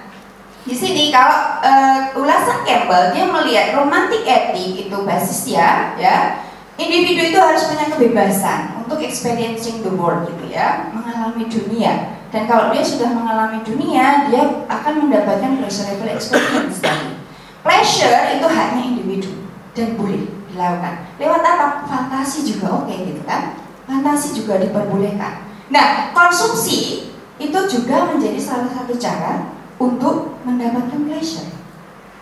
[0.69, 6.45] di sini kalau uh, ulasan Campbell dia melihat romantik etik itu basisnya ya
[6.77, 12.71] individu itu harus punya kebebasan untuk experiencing the world gitu ya mengalami dunia dan kalau
[12.73, 17.17] dia sudah mengalami dunia dia akan mendapatkan pleasurable experience tadi.
[17.65, 19.33] Pleasure itu hanya individu
[19.73, 20.95] dan boleh dilakukan.
[21.17, 21.67] Lewat apa?
[21.89, 23.57] Fantasi juga oke okay, gitu kan?
[23.89, 25.49] Fantasi juga diperbolehkan.
[25.73, 31.49] Nah konsumsi itu juga menjadi salah satu cara untuk mendapatkan pleasure.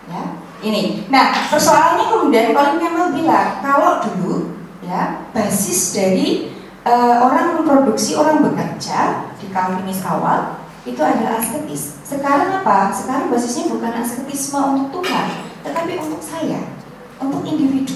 [0.07, 0.23] Ya,
[0.63, 1.03] ini.
[1.11, 6.55] Nah, persoalannya kemudian Colin Campbell bilang kalau dulu ya basis dari
[6.87, 12.03] uh, orang memproduksi orang bekerja di Calvinis awal itu adalah asketis.
[12.03, 12.91] Sekarang apa?
[12.91, 16.75] Sekarang basisnya bukan asketisme untuk Tuhan, tetapi untuk saya,
[17.19, 17.95] untuk individu,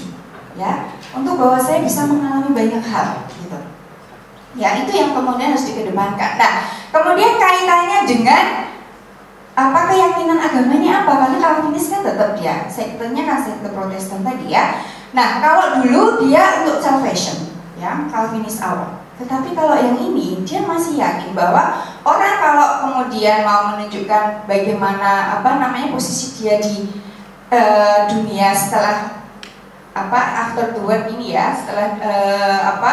[0.56, 3.60] ya, untuk bahwa saya bisa mengalami banyak hal, gitu.
[4.56, 6.36] Ya, itu yang kemudian harus dikedepankan.
[6.36, 8.44] Nah, kemudian kaitannya dengan
[9.52, 11.12] apa keyakinan agamanya apa?
[11.28, 14.80] Karena Calvinis kan tetap dia sektenya kan sekte Protestan tadi ya.
[15.12, 19.01] Nah kalau dulu dia untuk salvation, ya Calvinis awal.
[19.22, 25.62] Tetapi kalau yang ini dia masih yakin bahwa orang kalau kemudian mau menunjukkan bagaimana apa
[25.62, 26.90] namanya posisi dia di
[27.54, 29.22] uh, dunia setelah
[29.92, 30.82] apa after the
[31.14, 32.92] ini ya setelah uh, apa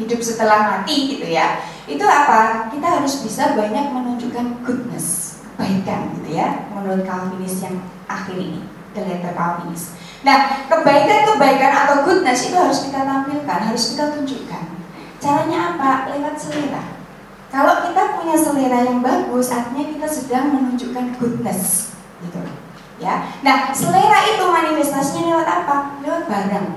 [0.00, 6.40] hidup setelah mati gitu ya itu apa kita harus bisa banyak menunjukkan goodness kebaikan gitu
[6.40, 7.76] ya menurut Calvinis yang
[8.08, 8.64] akhir ini
[8.96, 9.92] the letter Calvinis.
[10.24, 14.64] Nah kebaikan-kebaikan atau goodness itu harus kita tampilkan, harus kita tunjukkan.
[15.22, 16.10] Caranya apa?
[16.10, 16.98] Lewat selera.
[17.54, 22.42] Kalau kita punya selera yang bagus, artinya kita sedang menunjukkan goodness, gitu.
[22.98, 23.30] Ya.
[23.46, 25.76] Nah, selera itu manifestasinya lewat apa?
[26.02, 26.68] Lewat barang.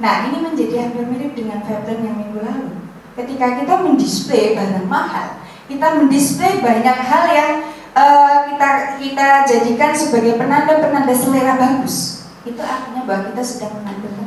[0.00, 2.68] Nah, ini menjadi hampir mirip dengan Febren yang minggu lalu.
[3.16, 7.52] Ketika kita mendisplay barang mahal, kita mendisplay banyak hal yang
[7.96, 8.70] uh, kita
[9.00, 12.28] kita jadikan sebagai penanda-penanda selera bagus.
[12.44, 14.25] Itu artinya bahwa kita sedang menampilkan.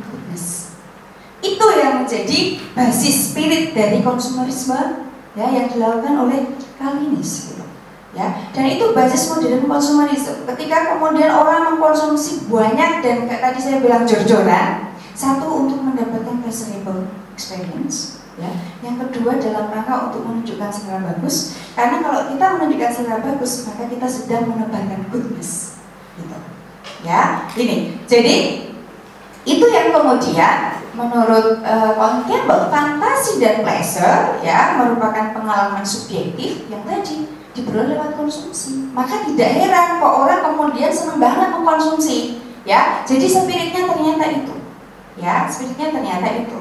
[1.40, 6.40] Itu yang menjadi basis spirit dari konsumerisme ya yang dilakukan oleh
[6.80, 7.64] Calvinis gitu.
[8.10, 10.42] ya dan itu basis modern konsumerisme.
[10.44, 17.06] Ketika kemudian orang mengkonsumsi banyak dan kayak tadi saya bilang jor-joran satu untuk mendapatkan pleasurable
[17.36, 18.50] experience ya.
[18.82, 23.82] Yang kedua dalam rangka untuk menunjukkan selera bagus karena kalau kita menunjukkan selera bagus maka
[23.86, 25.78] kita sedang menebarkan goodness
[26.18, 26.36] gitu.
[27.06, 27.96] Ya ini.
[28.10, 28.36] Jadi
[29.46, 36.82] itu yang kemudian menurut uh, Colin Campbell, fantasi dan pleasure ya merupakan pengalaman subjektif yang
[36.82, 38.90] tadi diperoleh lewat konsumsi.
[38.94, 43.02] Maka tidak heran kok orang kemudian senang banget mengkonsumsi, ya.
[43.02, 44.54] Jadi spiritnya ternyata itu,
[45.18, 46.58] ya, spiritnya ternyata itu.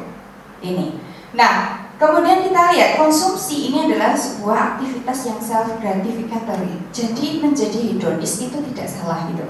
[0.60, 1.00] Ini.
[1.38, 6.84] Nah, kemudian kita lihat konsumsi ini adalah sebuah aktivitas yang self gratificatory.
[6.92, 9.46] Jadi menjadi hedonis itu tidak salah gitu.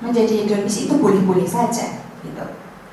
[0.00, 2.46] Menjadi hedonis itu boleh-boleh saja, gitu.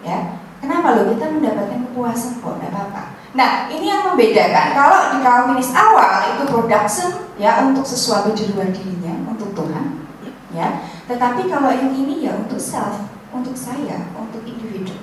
[0.04, 3.20] Ya, Kenapa loh kita mendapatkan kepuasan kok, tidak apa-apa.
[3.36, 4.72] Nah, ini yang membedakan.
[4.72, 10.08] Kalau di Calvinis awal itu production ya untuk sesuatu di luar dirinya, untuk Tuhan,
[10.56, 10.88] ya.
[11.04, 14.96] Tetapi kalau yang ini ya untuk self, untuk saya, untuk individu,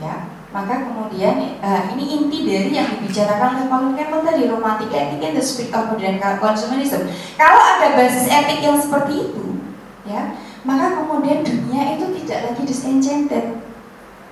[0.00, 0.32] ya.
[0.48, 5.36] Maka kemudian uh, ini inti dari yang dibicarakan oleh Paul Campbell tadi romantic ethic and
[5.36, 7.04] the spirit of modern consumerism.
[7.36, 9.60] Kalau ada basis etik yang seperti itu,
[10.08, 10.32] ya,
[10.64, 13.44] maka kemudian dunia itu tidak lagi disenchanted,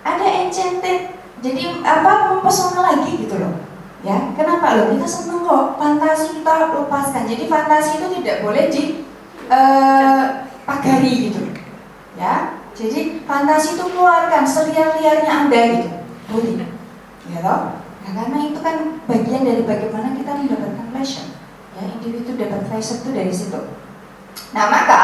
[0.04, 1.16] ada enchanted.
[1.40, 3.58] Jadi apa mempesona lagi gitu loh.
[4.04, 4.86] Ya kenapa loh?
[4.94, 5.80] Kita seneng kok.
[5.80, 7.24] Fantasi kita lepaskan.
[7.24, 9.04] Jadi fantasi itu tidak boleh di
[9.48, 11.40] uh, pagari gitu
[12.14, 15.90] ya jadi fantasi itu keluarkan seliar-liarnya anda gitu.
[16.30, 16.66] Boleh
[17.30, 21.28] ya loh nah, karena itu kan bagian dari bagaimana kita mendapatkan pleasure.
[21.74, 23.60] Ya individu dapat pleasure itu dari situ.
[24.54, 25.00] Nah maka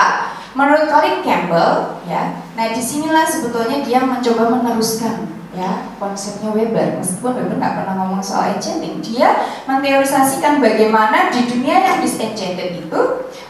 [0.50, 6.98] Menurut Colin Campbell, ya, nah di sinilah sebetulnya dia mencoba meneruskan ya konsepnya Weber.
[6.98, 9.30] Meskipun Weber nggak pernah ngomong soal enchanting, dia
[9.66, 13.00] menteorisasikan bagaimana di dunia yang disenchanted itu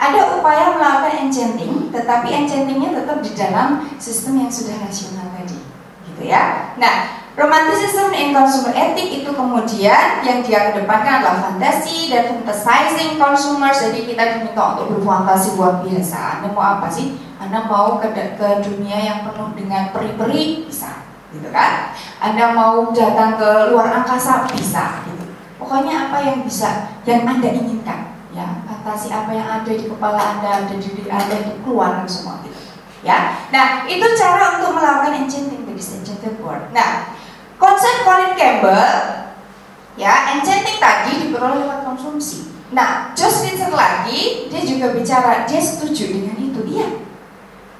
[0.01, 5.61] ada upaya melakukan enchanting, tetapi enchantingnya tetap di dalam sistem yang sudah rasional tadi,
[6.09, 6.73] gitu ya.
[6.81, 13.81] Nah, Romanticism in consumer ethic itu kemudian yang dia kedepankan adalah fantasi dan fantasizing consumers.
[13.81, 16.37] Jadi kita diminta untuk berfantasi luar biasa.
[16.37, 17.16] Anda mau apa sih?
[17.40, 20.68] Anda mau ke, ke dunia yang penuh dengan peri-peri?
[20.68, 21.96] Bisa, gitu kan?
[22.20, 24.44] Anda mau datang ke luar angkasa?
[24.53, 25.33] Bisa, gitu.
[25.57, 28.20] Pokoknya apa yang bisa, yang Anda inginkan.
[28.37, 32.44] Ya, fantasi apa yang ada di kepala Anda, ada di diri Anda itu keluar semua
[32.44, 32.61] gitu.
[33.00, 36.68] Ya, nah itu cara untuk melakukan enchanting enchanted world.
[36.76, 37.16] Nah,
[37.61, 39.20] Konsep Colin Campbell
[40.01, 42.49] ya enchanting tadi diperoleh lewat konsumsi.
[42.73, 46.88] Nah, Josh Ritzer lagi dia juga bicara dia setuju dengan itu dia.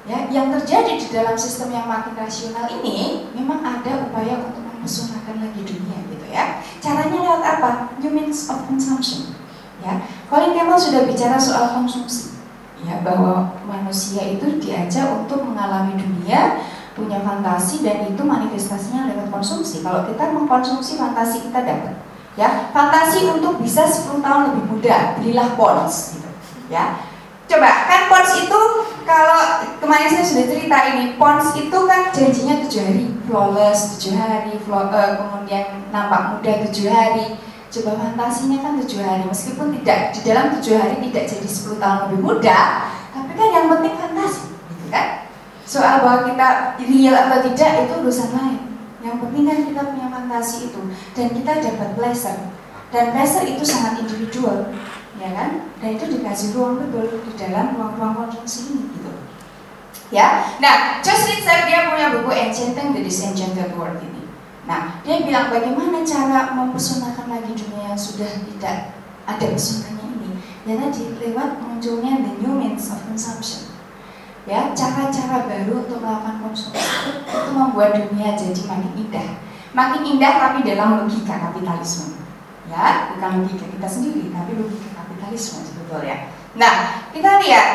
[0.05, 5.41] Ya, yang terjadi di dalam sistem yang makin rasional ini memang ada upaya untuk mempersonalkan
[5.41, 6.61] lagi dunia gitu ya.
[6.77, 7.69] Caranya lewat apa?
[8.01, 9.33] New means of consumption.
[9.81, 12.37] Ya, Colin Campbell sudah bicara soal konsumsi.
[12.81, 19.79] Ya, bahwa manusia itu diajak untuk mengalami dunia punya fantasi dan itu manifestasinya lewat konsumsi.
[19.83, 21.95] Kalau kita mengkonsumsi fantasi kita dapat.
[22.39, 26.29] Ya, fantasi untuk bisa 10 tahun lebih muda, belilah pons gitu.
[26.71, 26.95] Ya.
[27.51, 28.61] Coba kan pons itu
[29.03, 34.55] kalau kemarin saya sudah cerita ini, pons itu kan janjinya tujuh hari, flawless tujuh hari,
[34.63, 37.35] flow, uh, kemudian nampak muda tujuh hari.
[37.67, 41.99] Coba fantasinya kan tujuh hari, meskipun tidak di dalam tujuh hari tidak jadi 10 tahun
[42.07, 42.59] lebih muda,
[43.11, 44.50] tapi kan yang penting fantasi?
[45.71, 48.75] Soal bahwa kita real atau tidak itu urusan lain.
[48.99, 50.81] Yang penting kan kita punya fantasi itu
[51.15, 52.39] dan kita dapat pleasure.
[52.91, 54.67] Dan pleasure itu sangat individual,
[55.15, 55.71] ya kan?
[55.79, 59.15] Dan itu dikasih ruang betul di dalam ruang-ruang konsumsi ini gitu.
[60.11, 64.27] Ya, nah, Josh Ritzer dia punya buku Enchanting the Disenchanted World ini.
[64.67, 68.91] Nah, dia bilang bagaimana cara mempersonalkan lagi dunia yang sudah tidak
[69.23, 70.35] ada pesonanya ini.
[70.67, 73.70] Ya tadi lewat munculnya the new means of consumption
[74.49, 76.81] ya cara-cara baru untuk melakukan konsumsi
[77.29, 79.27] itu membuat dunia jadi makin indah
[79.71, 82.25] makin indah tapi dalam logika kapitalisme
[82.65, 87.67] ya bukan logika kita sendiri tapi logika kapitalisme sebetulnya nah kita lihat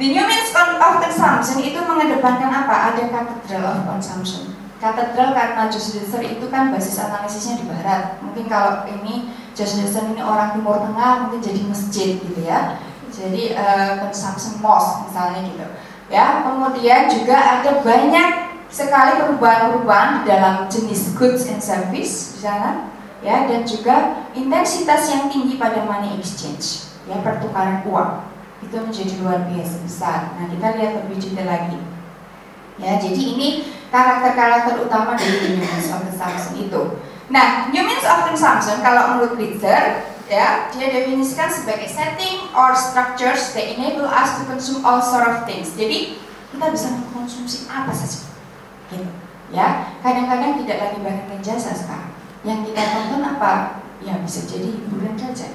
[0.00, 4.54] the new means of consumption itu mengedepankan apa ada cathedral of consumption
[4.84, 8.20] katedral karena Desser itu kan basis analisisnya di barat.
[8.20, 12.76] Mungkin kalau ini Desser ini orang timur tengah mungkin jadi masjid gitu ya.
[13.08, 15.66] Jadi uh, consumption mosque misalnya gitu.
[16.12, 18.28] Ya, kemudian juga ada banyak
[18.74, 22.90] sekali perubahan-perubahan di dalam jenis goods and service di sana
[23.22, 28.26] ya dan juga intensitas yang tinggi pada money exchange ya pertukaran uang
[28.64, 30.18] itu menjadi luar biasa besar.
[30.40, 31.78] Nah kita lihat lebih detail lagi.
[32.80, 33.48] Ya jadi ini
[33.94, 36.82] karakter-karakter utama dari humans of consumption itu.
[37.30, 43.66] Nah humans of consumption kalau menurut Ritzer ya dia definisikan sebagai setting or structures that
[43.70, 45.78] enable us to consume all sort of things.
[45.78, 46.18] Jadi
[46.50, 48.26] kita bisa mengkonsumsi apa saja.
[48.90, 49.06] Gitu
[49.54, 49.94] ya.
[50.02, 52.10] Kadang-kadang tidak lagi barang dan jasa sekarang.
[52.42, 53.52] Yang kita tonton apa?
[54.02, 55.48] Ya bisa jadi hiburan saja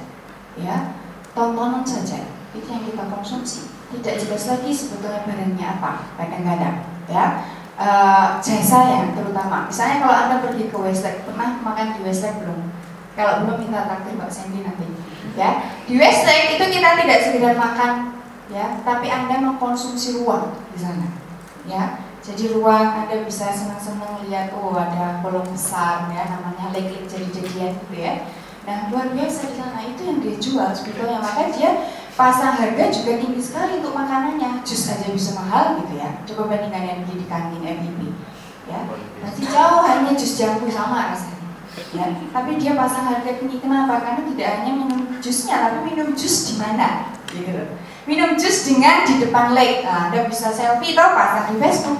[0.56, 0.96] ya.
[1.36, 2.32] Tontonan saja.
[2.56, 3.70] Itu yang kita konsumsi.
[3.90, 7.44] Tidak jelas lagi sebetulnya barangnya apa kadang-kadang ya.
[7.80, 9.72] Uh, jasa ya terutama.
[9.72, 12.69] Misalnya kalau anda pergi ke Westlake pernah makan di Westlake belum
[13.20, 14.88] kalau belum minta traktir Mbak Sandy nanti
[15.36, 18.16] ya di Westlake itu kita tidak sekedar makan
[18.48, 21.08] ya tapi anda mengkonsumsi ruang di sana
[21.68, 27.74] ya jadi ruang Anda bisa senang-senang lihat oh ada kolom besar ya namanya lake jadi-jadian
[27.74, 28.28] gitu ya.
[28.70, 33.18] Nah luar biasa di sana itu yang dia jual sebetulnya maka dia pasang harga juga
[33.18, 36.22] tinggi sekali untuk makanannya jus aja bisa mahal gitu ya.
[36.28, 38.14] Coba bandingkan yang di kantin MVP
[38.70, 38.84] ya.
[39.26, 41.39] Masih jauh hanya jus jambu sama rasanya.
[41.96, 44.02] Ya, tapi dia pasang harga tinggi kenapa?
[44.02, 49.22] Karena tidak hanya minum jusnya, tapi minum jus di mana, gitu minum jus dengan di
[49.22, 49.86] depan lake.
[49.86, 52.00] Nah, Anda bisa selfie atau pasang di Facebook.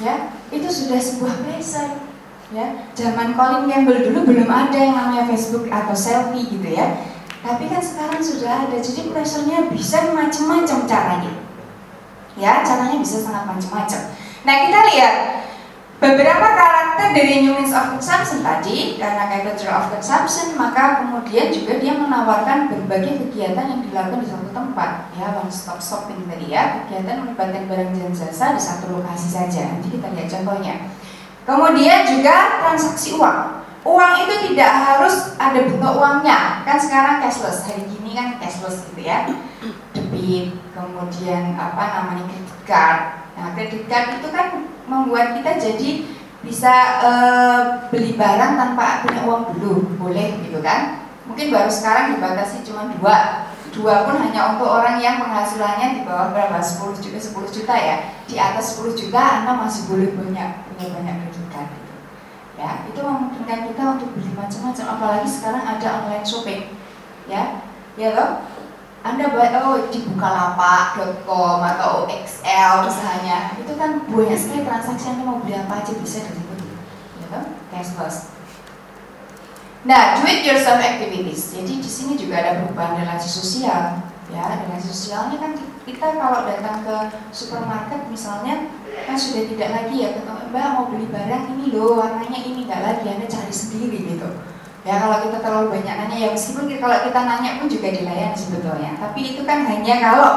[0.00, 2.08] Ya, itu sudah sebuah pleasure.
[2.52, 7.04] Ya, zaman Colin Campbell dulu belum ada yang namanya Facebook atau selfie gitu ya.
[7.44, 8.76] Tapi kan sekarang sudah ada.
[8.80, 11.32] Jadi pleasure-nya bisa macam-macam caranya.
[12.40, 14.00] Ya, caranya bisa sangat macam-macam.
[14.48, 15.14] Nah, kita lihat
[16.00, 16.48] beberapa
[17.02, 21.98] karakter dari New Means of Consumption tadi karena Cathedral of Consumption maka kemudian juga dia
[21.98, 25.10] menawarkan berbagai kegiatan yang dilakukan di satu tempat.
[25.18, 29.74] Ya one stop shopping tadi ya kegiatan melibatkan barang dan jasa di satu lokasi saja.
[29.74, 30.74] Nanti kita lihat contohnya.
[31.42, 33.66] Kemudian juga transaksi uang.
[33.82, 36.62] Uang itu tidak harus ada bentuk uangnya.
[36.62, 39.26] Kan sekarang cashless hari ini kan cashless gitu ya.
[39.90, 43.00] Debit kemudian apa namanya credit card.
[43.34, 44.46] Nah credit card itu kan
[44.86, 51.06] membuat kita jadi bisa uh, beli barang tanpa punya uang dulu, boleh gitu kan?
[51.22, 56.34] Mungkin baru sekarang dibatasi cuma dua, dua pun hanya untuk orang yang penghasilannya di bawah
[56.34, 57.96] berapa 10 juta, 10 juta ya.
[58.26, 61.94] Di atas 10 juta Anda masih boleh punya punya banyak card gitu.
[62.58, 64.86] Ya, itu memungkinkan kita untuk beli macam-macam.
[64.98, 66.74] Apalagi sekarang ada online shopping,
[67.30, 67.62] ya,
[67.94, 68.52] ya loh
[69.02, 75.42] anda buat oh di bukalapak.com atau XL misalnya itu kan banyak sekali transaksi Anda mau
[75.42, 76.66] beli apa aja bisa dari situ
[77.18, 77.44] ya kan?
[77.74, 78.30] Cashless
[79.82, 81.58] nah do it yourself activities.
[81.58, 83.98] Jadi di sini juga ada perubahan relasi sosial
[84.30, 84.44] ya.
[84.62, 86.96] Relasi sosialnya kan kita kalau datang ke
[87.34, 88.70] supermarket misalnya
[89.02, 92.82] kan sudah tidak lagi ya ketemu mbak mau beli barang ini loh warnanya ini nggak
[92.86, 94.30] lagi anda cari sendiri gitu
[94.82, 98.34] Ya kalau kita terlalu banyak nanya ya meskipun kita, kalau kita nanya pun juga dilayani
[98.34, 98.90] sebetulnya.
[98.98, 100.30] Tapi itu kan hanya kalau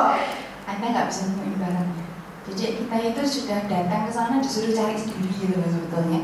[0.69, 2.03] Anda nggak bisa nemuin barangnya.
[2.45, 6.21] Jadi kita itu sudah datang ke sana disuruh cari sendiri gitu loh sebetulnya.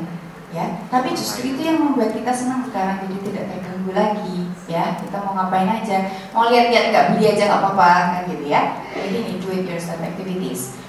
[0.51, 5.17] Ya, tapi justru itu yang membuat kita senang sekarang jadi tidak terganggu lagi ya kita
[5.23, 8.61] mau ngapain aja mau lihat-lihat nggak beli aja nggak apa-apa kan gitu ya
[8.95, 10.79] jadi ini do it yourself activities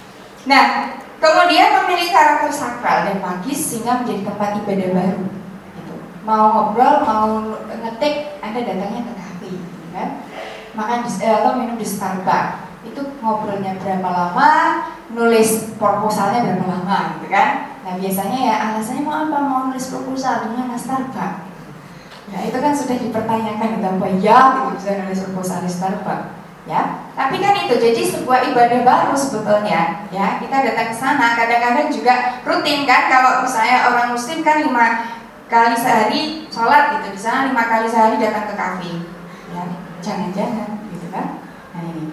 [0.47, 5.22] nah kemudian memilih karakter sakral dan magis sehingga menjadi tempat ibadah baru
[6.23, 7.27] mau ngobrol, mau
[7.66, 9.53] ngetik, Anda datangnya ke kafe,
[9.91, 10.09] kan?
[10.73, 12.70] Makan di, eh, atau minum di Starbucks.
[12.83, 14.51] Itu ngobrolnya berapa lama,
[15.14, 17.79] nulis proposalnya berapa lama, gitu kan?
[17.83, 19.39] Nah biasanya ya alasannya mau apa?
[19.43, 21.51] Mau nulis proposal dengan Starbucks.
[22.33, 27.11] Ya itu kan sudah dipertanyakan gitu apa ya gitu bisa nulis proposal di Starbucks ya
[27.18, 32.39] tapi kan itu jadi sebuah ibadah baru sebetulnya ya kita datang ke sana kadang-kadang juga
[32.47, 34.87] rutin kan kalau misalnya orang muslim kan lima
[35.53, 37.13] kali sehari sholat gitu.
[37.13, 38.93] Di sana lima kali sehari datang ke kafe.
[39.53, 39.63] Ya
[40.01, 41.45] jangan-jangan gitu kan.
[41.77, 42.05] Nah ini.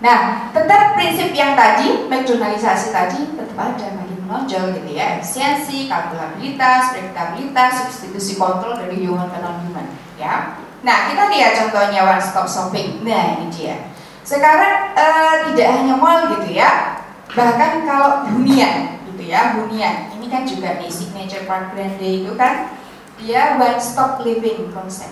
[0.00, 0.18] Nah
[0.56, 5.20] tetap prinsip yang tadi regionalisasi tadi tetap ada makin menonjol gitu ya.
[5.20, 10.56] Efisiensi kalkulabilitas predictabilitas substitusi kontrol dari human ke non human ya.
[10.80, 13.04] Nah kita lihat contohnya one stop shopping.
[13.04, 13.92] Nah ini dia.
[14.26, 17.04] Sekarang uh, tidak hanya mall gitu ya.
[17.30, 18.95] Bahkan kalau hunian
[19.26, 22.70] ya hunian ini kan juga di signature park grande itu kan
[23.18, 25.10] dia one stop living konsep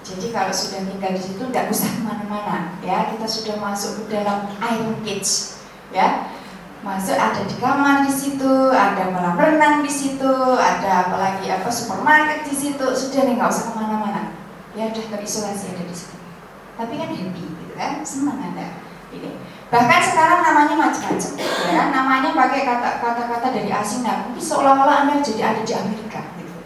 [0.00, 4.16] jadi kalau sudah tinggal di situ nggak usah ke mana-mana ya kita sudah masuk ke
[4.16, 5.60] dalam iron cage
[5.92, 6.32] ya
[6.86, 12.46] masuk ada di kamar di situ, ada kolam renang di situ, ada apalagi apa supermarket
[12.46, 14.22] di situ, sudah nih nggak usah ke mana-mana.
[14.78, 16.14] Ya udah terisolasi ada di situ.
[16.78, 18.85] Tapi kan happy gitu kan, senang anda.
[19.66, 21.32] Bahkan sekarang namanya macam-macam,
[21.66, 21.82] ya?
[21.90, 22.60] Namanya pakai
[23.02, 26.56] kata-kata dari asing, nah mungkin seolah-olah anda jadi ada di Amerika, gitu.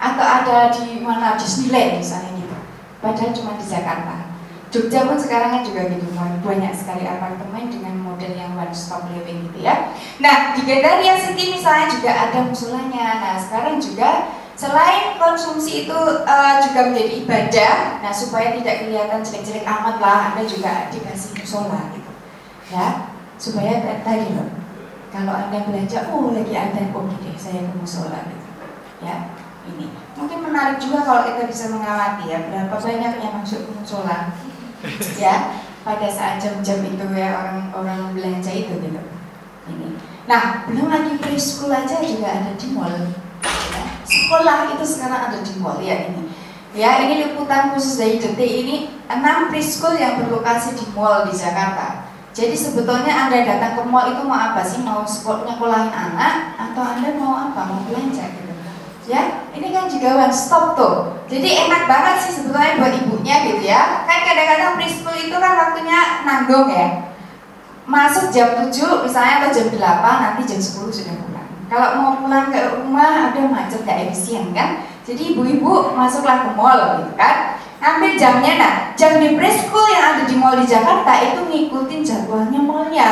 [0.00, 2.56] Atau ada di mana Disneyland misalnya gitu.
[3.04, 4.32] Padahal cuma di Jakarta.
[4.66, 9.62] Jogja pun sekarang juga gitu banyak sekali apartemen dengan model yang one stop living gitu
[9.62, 9.94] ya.
[10.18, 13.22] Nah di Gandaria City misalnya juga ada musolanya.
[13.22, 14.26] Nah sekarang juga
[14.58, 15.96] selain konsumsi itu
[16.26, 17.74] uh, juga menjadi ibadah.
[18.02, 22.05] Nah supaya tidak kelihatan jelek-jelek amat lah, anda juga dikasih musola gitu,
[22.70, 24.48] ya supaya tadi loh.
[25.12, 28.48] Kalau anda belajar, oh lagi ada oke deh saya ke musola gitu,
[29.00, 29.32] ya
[29.64, 29.88] ini.
[30.18, 34.34] Mungkin menarik juga kalau kita bisa mengamati ya berapa banyak yang masuk ke musola.
[35.16, 39.00] Ya pada saat jam-jam itu ya orang-orang belanja itu gitu.
[39.66, 39.88] Ini.
[40.28, 42.92] Nah belum lagi preschool aja juga ada di mall.
[43.72, 43.84] Ya.
[44.06, 46.28] sekolah itu sekarang ada di mall ya ini.
[46.76, 48.52] Ya ini liputan khusus dari detik.
[48.68, 48.76] Ini
[49.10, 52.05] enam preschool yang berlokasi di mall di Jakarta
[52.36, 54.84] jadi sebetulnya anda datang ke mall itu mau apa sih?
[54.84, 57.64] Mau sekolahin anak atau anda mau apa?
[57.64, 58.52] Mau belanja gitu.
[59.08, 61.16] Ya ini kan juga one stop tuh.
[61.32, 64.04] Jadi enak banget sih sebetulnya buat ibunya gitu ya.
[64.04, 67.08] Kan kadang-kadang preschool itu kan waktunya nanggung ya.
[67.88, 68.68] Masuk jam 7
[69.00, 71.48] misalnya atau jam 8 nanti jam 10 sudah pulang.
[71.72, 77.00] Kalau mau pulang ke rumah ada macet gak efisien kan jadi ibu-ibu masuklah ke mall
[77.00, 81.40] gitu kan ambil jamnya nah jam di preschool yang ada di mall di Jakarta itu
[81.46, 83.10] ngikutin jadwalnya mallnya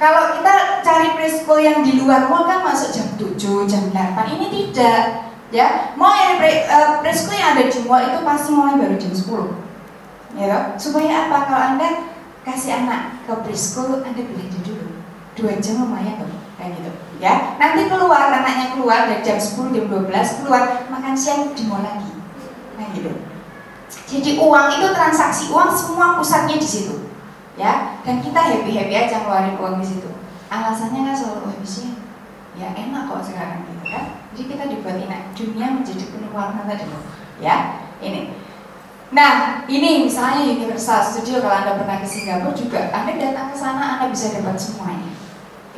[0.00, 3.36] kalau kita cari preschool yang di luar mall kan masuk jam 7,
[3.68, 5.28] jam 8, ini tidak.
[5.52, 9.12] Ya, mall yang pre, uh, preschool yang ada di mall itu pasti mulai baru jam
[9.12, 10.40] 10.
[10.40, 11.38] Ya, supaya apa?
[11.44, 11.88] Kalau Anda
[12.48, 15.04] kasih anak ke preschool, Anda belajar dulu.
[15.36, 16.90] Dua jam lumayan tuh, kayak gitu.
[17.20, 21.84] Ya, nanti keluar, anaknya keluar dari jam 10, jam 12, keluar makan siang di mall
[21.84, 22.16] lagi.
[22.80, 23.12] Nah gitu.
[24.08, 27.12] Jadi uang itu transaksi uang semua pusatnya di situ.
[27.60, 30.08] Ya dan kita happy happy aja ngeluarin uang di situ.
[30.48, 31.92] Alasannya kan selalu habisnya
[32.56, 34.04] ya enak kok sekarang gitu kan.
[34.32, 36.88] Jadi kita dibuat enak dunia menjadi penuh warna tadi
[37.38, 38.32] ya ini.
[39.10, 43.98] Nah ini misalnya Universal Studio kalau anda pernah ke Singapura juga anda datang ke sana
[43.98, 45.09] anda bisa dapat semuanya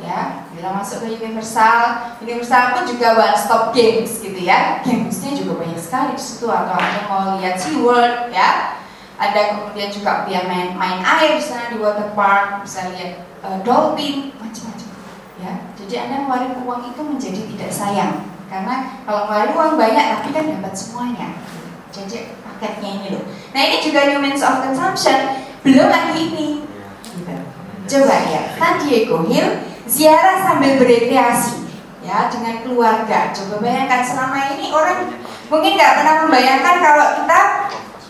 [0.03, 4.83] ya bila masuk ke Universal Universal pun juga one stop games gitu ya.
[4.83, 6.45] Gamesnya juga banyak sekali di situ.
[6.51, 8.79] Atau anda mau lihat SeaWorld ya.
[9.15, 13.63] Ada kemudian juga dia main main air di sana di water park bisa lihat uh,
[13.63, 14.89] dolphin macam-macam
[15.39, 15.53] ya.
[15.79, 18.13] Jadi anda ngeluarin uang itu menjadi tidak sayang.
[18.51, 21.27] Karena kalau ngeluarin uang banyak tapi kan dapat semuanya.
[21.93, 23.23] Jadi paketnya ini loh.
[23.55, 25.39] Nah ini juga new means of consumption.
[25.63, 26.47] Belum lagi ini.
[27.13, 27.35] Gitu.
[27.83, 31.69] coba ya San Diego Hill ziarah sambil berekreasi
[32.01, 33.29] ya dengan keluarga.
[33.29, 35.13] Coba bayangkan selama ini orang
[35.53, 37.39] mungkin nggak pernah membayangkan kalau kita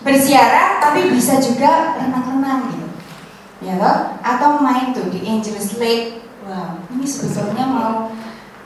[0.04, 2.88] berziarah tapi bisa juga renang-renang gitu.
[3.64, 6.24] Ya loh atau main tuh di Angeles Lake.
[6.48, 8.12] Wow ini sebetulnya mau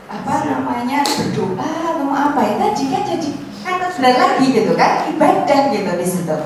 [0.07, 2.53] apa namanya berdoa atau apa ya?
[2.61, 3.29] Tadi kan jadi
[3.65, 6.37] kan sudah lagi gitu kan ibadah gitu di situ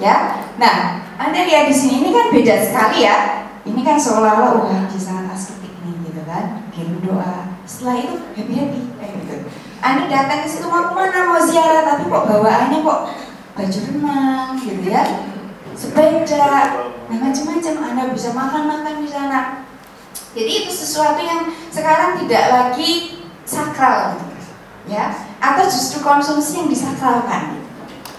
[0.00, 0.40] ya.
[0.56, 3.44] Nah anda lihat di sini ini kan beda sekali ya.
[3.64, 5.23] Ini kan seolah-olah wah di gitu
[7.04, 7.34] kan kirim doa
[7.68, 9.36] setelah itu happy happy kayak gitu.
[9.84, 11.18] Anda datang ke situ mau ke mana?
[11.28, 11.84] Mau ziarah?
[11.84, 13.00] Tapi kok bawaannya kok
[13.56, 15.04] baju renang gitu ya.
[15.76, 16.44] Sepeda
[17.08, 17.74] nah macam-macam.
[17.84, 19.40] Anda bisa makan-makan di sana.
[20.34, 24.16] Jadi itu sesuatu yang sekarang tidak lagi sakral
[24.88, 25.12] ya.
[25.40, 27.60] Atau justru konsumsi yang disakralkan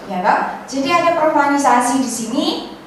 [0.06, 2.46] ya kan jadi ada profanisasi di sini.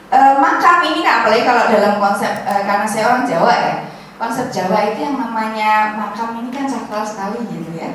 [0.10, 3.89] E, makam ini kan apalagi kalau dalam konsep e, karena saya orang Jawa ya
[4.20, 7.90] konsep Jawa itu yang namanya makam ini kan sakral sekali gitu ya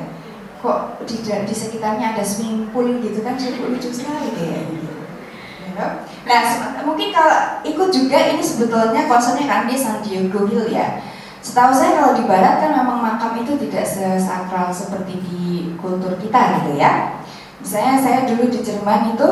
[0.65, 4.89] kok di, di sekitarnya ada swimming pool gitu kan jadi lucu sekali kayak gitu.
[5.75, 6.01] Ya.
[6.25, 6.41] Nah
[6.81, 11.05] mungkin kalau ikut juga ini sebetulnya konsepnya kan di San Diego Hill ya.
[11.45, 16.57] Setahu saya kalau di Barat kan memang makam itu tidak sesakral seperti di kultur kita
[16.57, 17.21] gitu ya.
[17.61, 19.29] Misalnya saya dulu di Jerman itu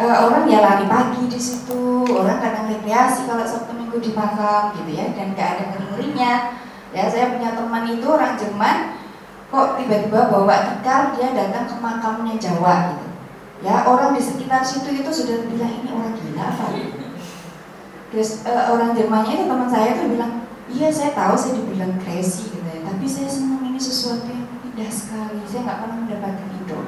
[0.00, 4.72] uh, orang ya lari pagi di situ, orang kadang rekreasi kalau Sabtu Minggu di makam
[4.78, 6.08] gitu ya, dan nggak ada ngeri
[6.92, 9.00] Ya saya punya teman itu orang Jerman,
[9.48, 13.06] kok tiba-tiba bawa tikar dia datang ke makamnya Jawa gitu.
[13.62, 16.66] Ya orang di sekitar situ itu sudah bilang ini orang gila apa
[18.12, 22.52] terus uh, orang Jermannya itu teman saya tuh bilang iya saya tahu saya dibilang crazy
[22.52, 22.84] gitu ya.
[22.84, 26.78] Tapi saya senang ini sesuatu yang indah sekali saya nggak pernah mendapatkan itu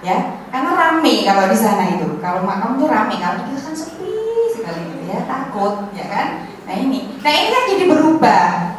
[0.00, 4.12] ya karena rame kalau di sana itu kalau makam tuh rame kalau kita kan sepi
[4.52, 6.26] sekali gitu ya takut ya kan
[6.64, 8.70] nah ini nah ini kan jadi berubah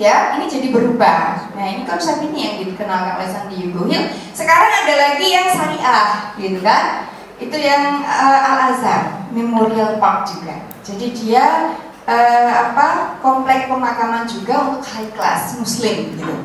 [0.00, 1.52] ya ini jadi berubah.
[1.52, 4.08] Nah ini konsep ini yang dikenalkan oleh Sandy Hugo Hill.
[4.32, 7.10] Sekarang ada lagi yang syariah, gitu kan?
[7.36, 10.56] Itu yang uh, Al Azhar Memorial Park juga.
[10.80, 11.76] Jadi dia
[12.08, 16.36] uh, apa komplek pemakaman juga untuk high class Muslim, gitu.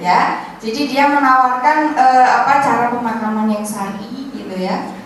[0.00, 4.96] Ya, jadi dia menawarkan uh, apa cara pemakaman yang syari, gitu ya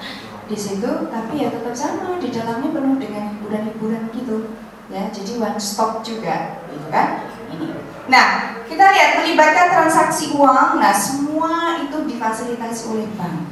[0.47, 1.11] di situ.
[1.11, 4.55] Tapi ya tetap sama di dalamnya penuh dengan hiburan-hiburan gitu.
[4.87, 7.27] Ya jadi one stop juga gitu kan.
[7.51, 7.75] Ini.
[8.07, 10.79] Nah kita lihat melibatkan transaksi uang.
[10.79, 13.51] Nah semua itu difasilitasi oleh bank.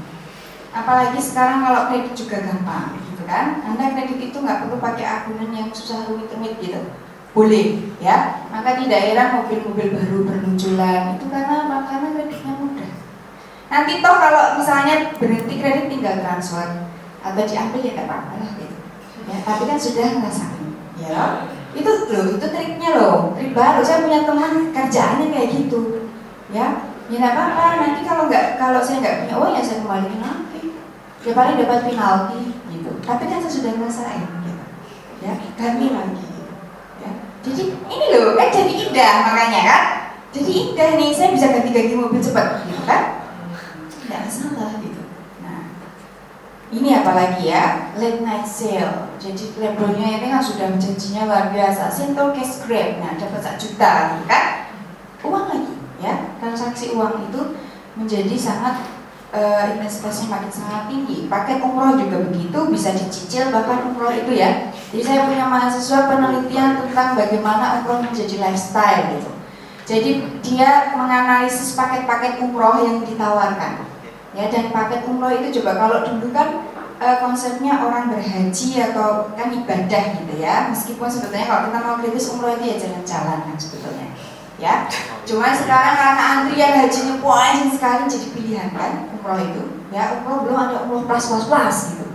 [0.71, 3.67] Apalagi sekarang kalau kredit juga gampang gitu kan.
[3.67, 6.87] Anda kredit itu nggak perlu pakai agunan yang susah rumit-rumit gitu
[7.33, 8.45] boleh ya.
[8.53, 12.93] Maka di daerah mobil-mobil baru bermunculan itu karena apa karena kreditnya mudah.
[13.73, 16.69] Nanti toh kalau misalnya berhenti kredit tinggal transfer.
[17.23, 18.77] Atau diambil ya nggak apa-apa lah gitu.
[19.25, 20.69] Ya tapi kan sudah ngerasain
[21.01, 21.49] ya.
[21.73, 23.81] Itu loh itu triknya loh trik baru.
[23.81, 26.13] Saya punya teman kerjaannya kayak gitu
[26.53, 26.85] ya.
[27.09, 30.63] Ya nggak apa-apa nanti kalau nggak kalau saya nggak punya uang ya saya kembaliin nanti.
[31.23, 32.91] Ya paling dapat penalti gitu.
[33.01, 34.65] Tapi kan saya sudah ngerasain gitu.
[35.23, 36.32] Ya ganti lagi
[37.43, 39.83] jadi ini loh kan jadi indah makanya kan?
[40.33, 42.65] Jadi indah nih saya bisa ganti-ganti mobil cepat.
[42.65, 43.03] Gitu kan?
[44.09, 45.03] Nggak salah gitu.
[46.73, 47.93] Ini apalagi ya?
[48.01, 49.13] Late night sale.
[49.21, 51.93] Jadi labelnya ini kan sudah janjinya luar biasa.
[51.93, 52.97] Simple cash grab.
[52.97, 54.45] Nah dapat satu juta lagi kan?
[55.21, 56.33] Uang lagi ya.
[56.41, 57.61] Transaksi uang itu
[57.93, 58.81] menjadi sangat
[59.33, 61.27] uh, investasinya makin sangat tinggi.
[61.27, 64.71] Paket umroh juga begitu bisa dicicil bahkan umroh itu ya.
[64.93, 69.31] Jadi saya punya mahasiswa penelitian tentang bagaimana umroh menjadi lifestyle gitu.
[69.83, 70.11] Jadi
[70.45, 73.89] dia menganalisis paket-paket umroh yang ditawarkan.
[74.33, 76.65] Ya dan paket umroh itu coba kalau dulu kan
[76.97, 80.71] e, konsepnya orang berhaji atau kan ibadah gitu ya.
[80.71, 84.09] Meskipun sebetulnya kalau kita mau kritis umroh itu ya jalan-jalan kan sebetulnya.
[84.63, 84.87] Ya
[85.27, 89.63] cuma sekarang karena antrian hajinya panjang sekali jadi pilihan kan umroh itu.
[89.95, 92.07] Ya umroh belum ada umroh plus plus plus gitu.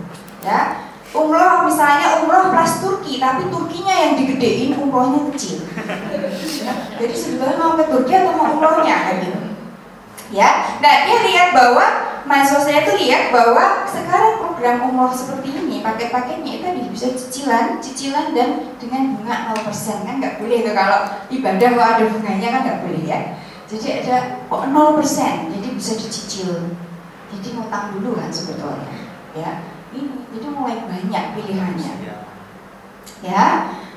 [0.44, 0.84] Ya
[1.16, 5.64] umroh misalnya umroh plus Turki tapi Turkinya yang digedein umrohnya kecil.
[6.60, 9.40] Ya, jadi sebetulnya mau ke Turki atau mau umrohnya kan gitu.
[10.28, 11.84] Ya nah dia lihat bahwa
[12.28, 17.80] mahasiswa saya tuh lihat bahwa sekarang program umroh seperti ini paket-paketnya itu tadi bisa cicilan
[17.80, 22.60] cicilan dan dengan bunga 0% kan nggak boleh itu kalau ibadah kalau ada bunganya kan
[22.68, 23.20] nggak boleh ya.
[23.68, 26.76] Jadi ada kok 0% jadi bisa dicicil
[27.28, 28.88] jadi ngutang dulu kan sebetulnya.
[29.36, 29.50] Ya.
[29.88, 31.92] Ini jadi mulai banyak pilihannya.
[33.24, 33.44] Ya.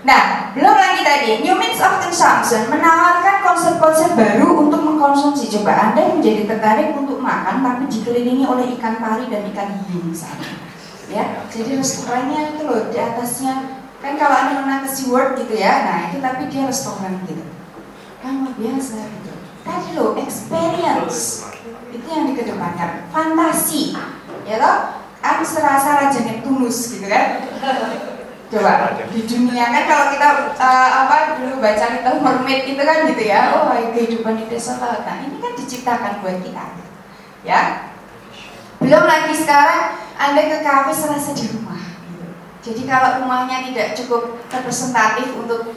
[0.01, 5.45] Nah, belum lagi tadi, New Means of Consumption menawarkan konsep-konsep baru untuk mengkonsumsi.
[5.59, 10.57] Coba Anda menjadi tertarik untuk makan, tapi dikelilingi oleh ikan pari dan ikan hiu misalnya.
[11.11, 13.84] Ya, jadi restorannya itu loh di atasnya.
[14.01, 17.45] Kan kalau Anda menang ke SeaWorld gitu ya, nah itu tapi dia restoran gitu.
[18.25, 19.32] Kan luar biasa gitu.
[19.61, 21.50] Tadi loh, experience
[21.91, 23.95] itu yang dikedepankan, fantasi,
[24.47, 24.77] ya loh,
[25.21, 27.45] aku serasa raja Neptunus gitu kan?
[28.51, 30.27] Coba di dunia kan kalau kita
[30.59, 33.55] uh, apa dulu baca kita mermaid itu kan gitu ya.
[33.55, 36.65] Oh kehidupan di desa laut nah ini kan diciptakan buat kita
[37.47, 37.87] ya.
[38.83, 41.79] Belum lagi sekarang anda ke kafe serasa di rumah.
[42.11, 42.27] Gitu.
[42.59, 45.71] jadi kalau rumahnya tidak cukup representatif untuk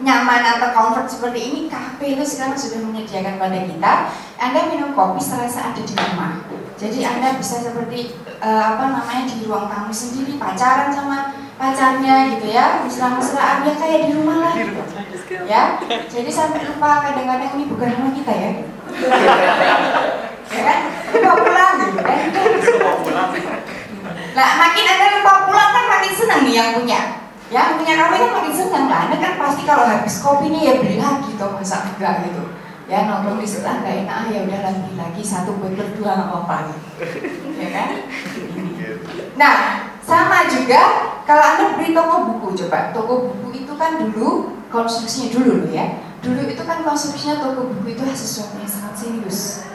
[0.00, 3.92] nyaman atau comfort seperti ini kafe itu sekarang sudah menyediakan pada kita.
[4.40, 6.40] Anda minum kopi serasa ada di rumah.
[6.80, 12.48] Jadi anda bisa seperti uh, apa namanya di ruang tamu sendiri pacaran sama pacarnya gitu
[12.48, 12.80] ya.
[12.82, 14.54] Mesra-mesraan ya kayak di rumah lah.
[14.56, 14.82] Gitu.
[15.46, 15.78] ya
[16.10, 18.50] jadi sampai lupa kadang-kadang ini bukan rumah kita ya.
[20.50, 20.80] Ya kan?
[21.14, 22.18] Lupa pulang gitu kan
[24.30, 27.19] nah makin ada lupa pulang kan makin senang nih yang punya
[27.50, 28.98] ya punya kafe kan makin senang lah.
[29.10, 32.54] Anda kan pasti kalau habis kopinya ya beli lagi toh masa enggak gitu.
[32.86, 36.56] Ya nongkrong di sebelah nggak enak ya udah lagi lagi satu buat berdua nggak apa-apa
[36.70, 36.86] gitu.
[37.58, 37.88] Ya kan?
[39.34, 39.54] Nah
[40.02, 40.80] sama juga
[41.26, 46.02] kalau anda beli toko buku coba toko buku itu kan dulu konstruksinya dulu loh ya.
[46.22, 49.66] Dulu itu kan konstruksinya toko buku itu sesuatu yang sangat serius.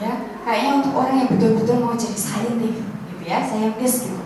[0.00, 4.24] Ya kayaknya untuk orang yang betul-betul mau jadi saintis gitu ya saintis gitu.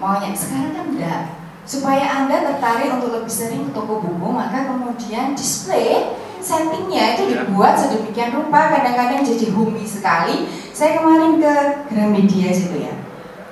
[0.00, 1.22] Maunya sekarang kan enggak
[1.62, 7.78] supaya anda tertarik untuk lebih sering ke toko buku maka kemudian display settingnya itu dibuat
[7.78, 8.74] sedemikian rupa.
[8.74, 10.50] Kadang-kadang jadi homey sekali.
[10.74, 11.54] Saya kemarin ke
[11.86, 12.94] Gramedia situ ya.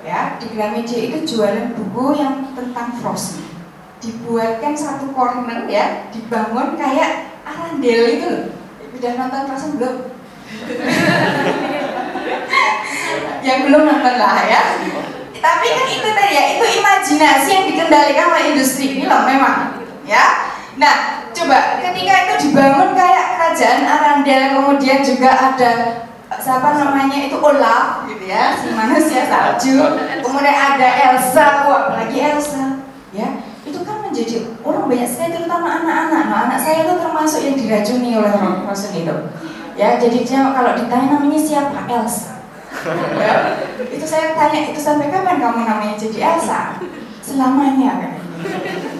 [0.03, 3.47] Ya di Gramedia itu jualan buku yang tentang Frozen.
[4.03, 8.45] Dibuatkan satu corner ya dibangun kayak arandel itu loh.
[8.99, 9.95] Udah nonton Frozen belum?
[13.41, 14.61] Yang belum nonton lah ya
[15.41, 20.53] tapi kan itu tadi ya itu imajinasi yang dikendalikan oleh industri ini loh memang ya.
[20.77, 25.71] Nah coba ketika itu dibangun kayak kerajaan Arandel kemudian juga ada
[26.39, 29.81] siapa namanya itu Olaf gitu ya si manusia salju.
[30.21, 33.41] Kemudian ada Elsa wah apalagi Elsa ya.
[33.65, 36.23] Itu kan menjadi orang banyak sekali terutama anak-anak.
[36.29, 39.15] Nah anak saya itu termasuk yang diracuni oleh orang itu
[39.73, 39.97] ya.
[39.97, 41.89] Jadi dia kalau ditanya namanya siapa?
[41.89, 42.30] Elsa
[43.17, 43.33] ya,
[43.85, 46.81] itu saya tanya itu sampai kapan kamu namanya jadi Elsa?
[47.21, 48.11] Selamanya kan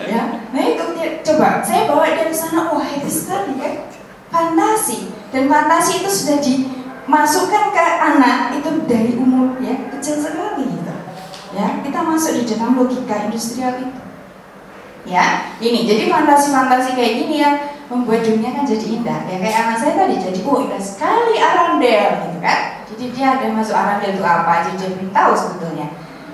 [0.06, 0.24] ya.
[0.52, 0.84] Nah itu
[1.26, 2.70] coba saya bawa dia ke sana.
[2.70, 3.90] Wah itu sekali ya.
[4.30, 5.12] Fantasi.
[5.32, 6.54] Dan fantasi itu sudah di
[7.08, 10.94] masukkan ke anak itu dari umur ya kecil sekali gitu.
[11.58, 14.00] Ya kita masuk di dalam logika industrial itu.
[15.08, 15.90] Ya ini.
[15.90, 17.56] Jadi fantasi-fantasi kayak gini yang
[17.90, 19.20] membuat dunia kan jadi indah.
[19.28, 23.74] Ya kayak anak saya tadi jadi oh indah sekali Arandel gitu kan dia ada masuk
[23.74, 25.88] Arandel itu apa jadi dia belum tahu sebetulnya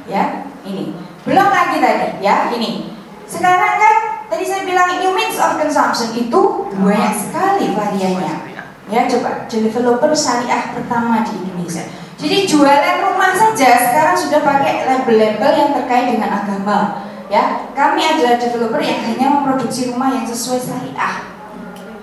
[0.04, 0.24] ya
[0.68, 0.92] ini
[1.24, 2.92] belum lagi tadi ya ini
[3.24, 3.96] sekarang kan
[4.28, 6.42] tadi saya bilang new means of consumption itu
[6.76, 8.48] banyak sekali variannya
[8.88, 11.84] Ya coba developer syariah pertama di Indonesia.
[12.16, 17.04] Jadi jualan rumah saja sekarang sudah pakai label-label yang terkait dengan agama.
[17.28, 21.28] Ya, kami adalah developer yang hanya memproduksi rumah yang sesuai syariah.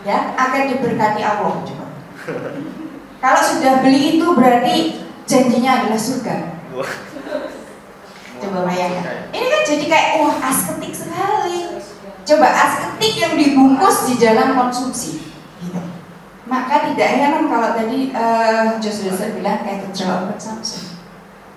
[0.05, 1.65] Ya, akan diberkati Allah.
[1.65, 1.87] Coba.
[3.25, 6.61] Kalau sudah beli itu berarti janjinya adalah surga.
[8.37, 9.33] Coba bayangkan.
[9.33, 11.81] Ini kan jadi kayak wah asketik sekali.
[12.29, 15.33] Coba asketik yang dibungkus di dalam konsumsi.
[16.45, 21.01] Maka tidak heran kalau tadi uh, Jos bilang kayak of consumption.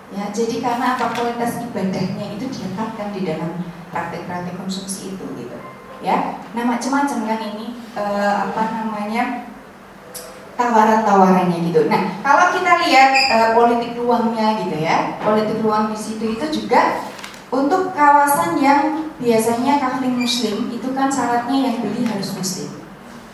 [0.08, 3.60] Ya, jadi karena apa kualitas ibadahnya itu diletakkan di dalam
[3.92, 5.58] praktek-praktek konsumsi itu gitu.
[6.00, 9.44] Ya, nah macam-macam kan ini uh, apa namanya
[10.58, 11.86] tawaran-tawarannya gitu.
[11.86, 16.98] Nah, kalau kita lihat uh, politik ruangnya gitu ya, politik ruang di situ itu juga
[17.54, 22.74] untuk kawasan yang biasanya kafling muslim itu kan syaratnya yang beli harus muslim.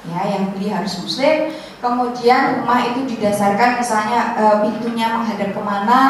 [0.04, 1.48] Ya yang beli harus muslim.
[1.80, 6.00] Kemudian rumah itu didasarkan misalnya e, pintunya menghadap ke mana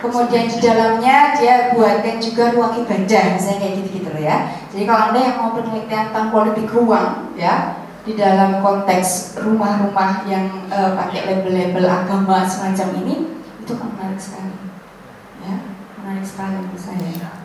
[0.00, 4.36] kemudian di dalamnya dia buatkan juga ruang ibadah misalnya kayak gitu-gitu ya.
[4.72, 10.68] Jadi kalau anda yang mau penelitian tentang politik ruang ya di dalam konteks rumah-rumah yang
[10.68, 13.32] e, pakai label-label agama semacam ini
[13.64, 14.52] itu kan menarik sekali.
[15.40, 15.56] Ya
[16.00, 17.44] menarik sekali menurut saya.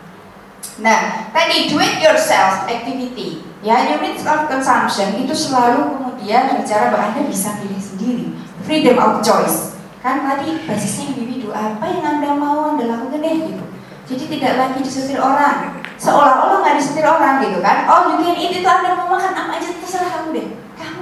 [0.80, 7.12] Nah, tadi do it yourself activity, ya units of consumption itu selalu kemudian bicara bahwa
[7.12, 8.26] Anda bisa pilih sendiri,
[8.64, 9.76] freedom of choice.
[10.00, 13.64] Kan tadi basisnya individu, apa yang Anda mau Anda lakukan deh gitu.
[14.08, 17.84] Jadi tidak lagi disetir orang, seolah-olah nggak disetir orang gitu kan.
[17.84, 20.46] Oh you can eat itu Anda mau makan apa aja terserah kamu deh,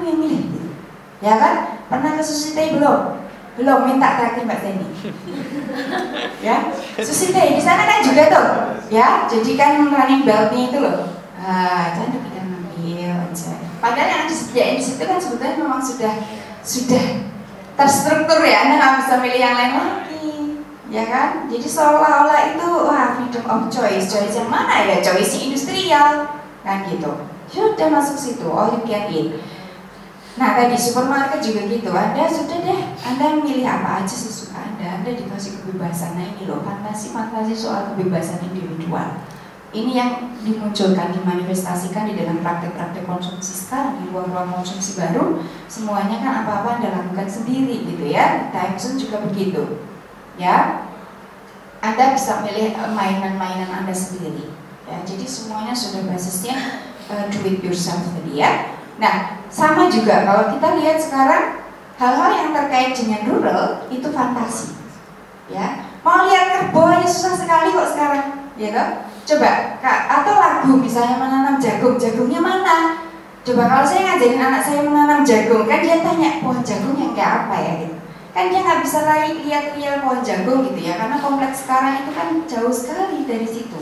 [0.08, 0.44] yang milih.
[1.20, 1.54] Ya kan?
[1.88, 3.18] Pernah ke sushi belum?
[3.58, 4.86] Belum minta terakhir Mbak Teni.
[6.46, 6.70] ya,
[7.02, 8.48] Susi Teh di sana kan juga tuh,
[8.86, 9.26] ya.
[9.26, 11.10] Jadi kan running beltnya itu loh.
[11.42, 13.52] Ah, anda bisa ngambil aja.
[13.82, 16.14] Padahal yang disediain di situ kan sebetulnya memang sudah
[16.62, 17.26] sudah
[17.74, 18.70] terstruktur ya.
[18.70, 20.30] Anda nggak bisa milih yang lain lagi,
[20.94, 21.30] ya kan?
[21.50, 24.06] Jadi seolah-olah itu wah freedom of choice.
[24.06, 25.02] Choice yang mana ya?
[25.02, 26.30] Choice industrial
[26.62, 27.26] kan gitu.
[27.50, 28.46] Sudah masuk situ.
[28.46, 28.86] Oh, eat
[30.38, 35.18] Nah tadi supermarket juga gitu, Anda sudah deh, Anda milih apa aja sesuka Anda, Anda
[35.18, 36.14] dikasih kebebasan.
[36.14, 39.18] Nah ini loh, fantasi-fantasi soal kebebasan individual.
[39.74, 40.10] Ini yang
[40.46, 46.88] dimunculkan, dimanifestasikan di dalam praktek-praktek konsumsi sekarang, di ruang-ruang konsumsi baru, semuanya kan apa-apa Anda
[47.02, 48.48] lakukan sendiri gitu ya.
[48.54, 49.82] Time juga begitu.
[50.38, 50.86] Ya,
[51.82, 54.54] Anda bisa milih eh, mainan-mainan Anda sendiri.
[54.86, 56.80] Ya, jadi semuanya sudah basisnya
[57.12, 58.77] uh, do it yourself tadi ya.
[58.98, 61.62] Nah, sama juga kalau kita lihat sekarang
[61.98, 64.74] hal-hal yang terkait dengan rural itu fantasi.
[65.48, 68.88] Ya, mau lihat kerbau aja susah sekali kok sekarang, ya kan?
[69.24, 73.08] Coba, kak, atau lagu misalnya menanam jagung, jagungnya mana?
[73.46, 77.48] Coba kalau saya ngajarin anak saya menanam jagung, kan dia tanya pohon jagung yang kayak
[77.48, 77.72] apa ya?
[77.80, 77.96] Gitu.
[78.36, 82.10] Kan dia nggak bisa lagi lihat real pohon jagung gitu ya, karena kompleks sekarang itu
[82.12, 83.80] kan jauh sekali dari situ.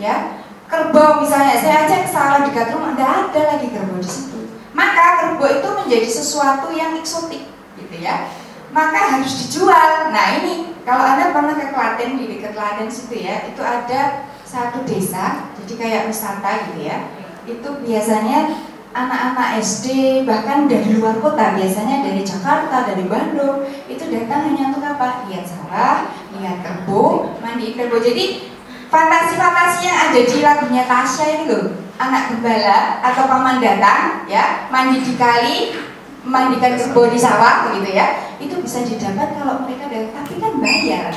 [0.00, 0.39] Ya,
[0.70, 1.58] kerbau misalnya.
[1.58, 4.38] Saya ajak salah dekat rumah nggak ada lagi kerbau di situ.
[4.70, 8.30] Maka kerbau itu menjadi sesuatu yang eksotik gitu ya.
[8.70, 10.14] Maka harus dijual.
[10.14, 14.82] Nah ini kalau anda pernah ke Klaten di dekat Klaten situ ya itu ada satu
[14.86, 17.10] desa jadi kayak wisata gitu ya.
[17.50, 24.50] Itu biasanya anak-anak SD bahkan dari luar kota biasanya dari Jakarta dari Bandung itu datang
[24.50, 25.26] hanya untuk apa?
[25.26, 27.98] Lihat sawah lihat kerbau mandi kerbau.
[27.98, 28.50] Jadi
[28.90, 31.64] fantasi-fantasi yang ada di lagunya Tasya ini loh.
[32.00, 34.66] Anak gembala atau paman datang ya.
[34.68, 35.78] Mandi di kali
[36.26, 38.34] mandikan kerbau di sawah begitu ya.
[38.42, 41.14] Itu bisa didapat kalau mereka datang tapi kan bayar.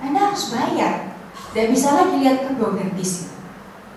[0.00, 1.14] Anda harus bayar.
[1.52, 3.36] Tidak bisa lagi lihat kerbau gratis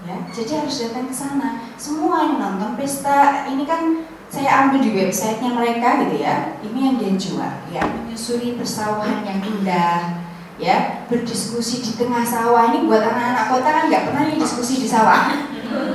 [0.04, 0.18] ya.
[0.36, 1.50] Jadi harus datang ke sana.
[1.80, 4.04] Semua yang nonton pesta ini kan
[4.34, 6.58] saya ambil di websitenya mereka gitu ya.
[6.60, 7.86] Ini yang dia jual ya.
[7.86, 10.23] Menyusuri persawahan yang indah
[10.62, 14.88] ya berdiskusi di tengah sawah ini buat anak-anak kota kan nggak pernah nih diskusi di
[14.90, 15.34] sawah.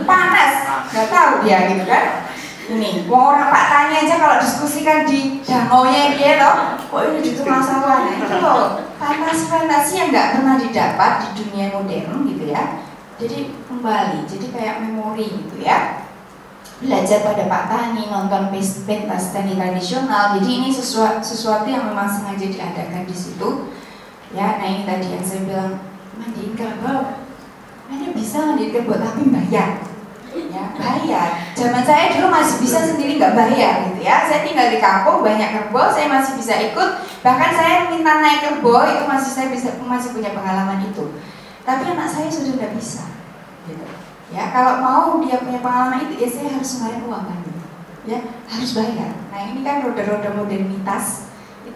[0.02, 0.52] Panas
[0.90, 2.04] nggak tahu dia gitu kan.
[2.68, 7.18] Ini mau orang Pak Tani aja kalau diskusikan di danau nya dia loh kok ini
[7.24, 8.12] di tengah sawah?
[8.12, 8.88] Itu loh
[9.98, 12.84] yang nggak pernah didapat di dunia modern gitu ya.
[13.18, 16.06] Jadi kembali jadi kayak memori gitu ya.
[16.78, 18.54] Belajar pada Pak Tani nonton
[18.86, 20.38] pentas tani tradisional.
[20.38, 23.74] Jadi ini sesuatu, sesuatu yang memang sengaja diadakan di situ
[24.34, 25.72] ya nah ini tadi yang saya bilang
[26.18, 27.28] mandiin kerbau
[27.88, 29.80] hanya bisa mandiin kerbau tapi bayar.
[30.28, 31.28] Ya bayar.
[31.56, 34.28] Zaman saya dulu masih bisa sendiri nggak bayar gitu ya.
[34.28, 36.90] Saya tinggal di kampung banyak kerbau saya masih bisa ikut.
[37.24, 41.16] Bahkan saya minta naik kerbau itu masih saya bisa masih punya pengalaman itu.
[41.64, 43.08] Tapi anak saya sudah tidak bisa
[43.64, 43.84] gitu.
[44.28, 47.38] Ya kalau mau dia punya pengalaman itu ya saya harus bayar uang kan
[48.08, 48.18] ya
[48.48, 49.12] harus bayar.
[49.32, 51.27] Nah ini kan roda-roda modernitas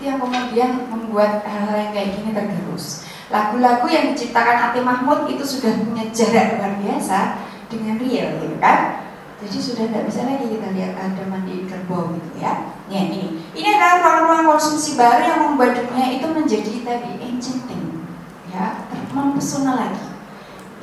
[0.02, 3.06] yang kemudian membuat hal-hal yang kayak gini tergerus.
[3.32, 7.40] Lagu-lagu yang diciptakan Ati Mahmud itu sudah punya jarak luar biasa
[7.72, 9.08] dengan real gitu kan.
[9.42, 12.70] Jadi sudah tidak bisa lagi kita lihat ada mandi kerbau gitu ya.
[12.86, 18.06] Ya ini, ini adalah ruang-ruang konsumsi baru yang membuat dunia itu menjadi tadi enchanting,
[18.52, 20.06] ya, mempesona lagi,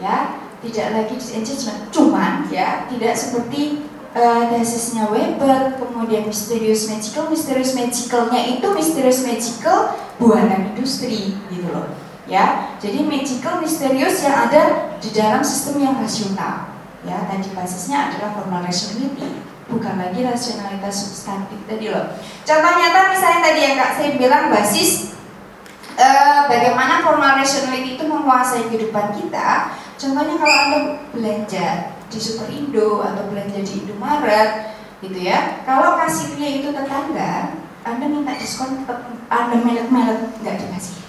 [0.01, 7.77] ya, tidak lagi disenchantment, cuman ya tidak seperti uh, tesisnya Weber, kemudian misterius magical, misterius
[7.77, 11.89] magicalnya itu misterius magical buatan industri gitu loh.
[12.29, 16.77] Ya, jadi magical misterius yang ada di dalam sistem yang rasional.
[17.01, 22.11] Ya, tadi basisnya adalah formal rationality, bukan lagi rasionalitas substantif tadi loh.
[22.45, 25.15] Contoh nyata misalnya tadi yang kak saya bilang basis
[25.95, 29.73] uh, bagaimana formal rationality itu menguasai kehidupan kita.
[29.99, 30.79] Contohnya kalau anda
[31.15, 31.67] belanja
[32.09, 35.63] di Superindo atau belanja di Indomaret gitu ya.
[35.63, 37.55] Kalau kasirnya itu tetangga
[37.85, 38.83] anda minta diskon
[39.29, 40.99] anda melek-melek nggak dikasih.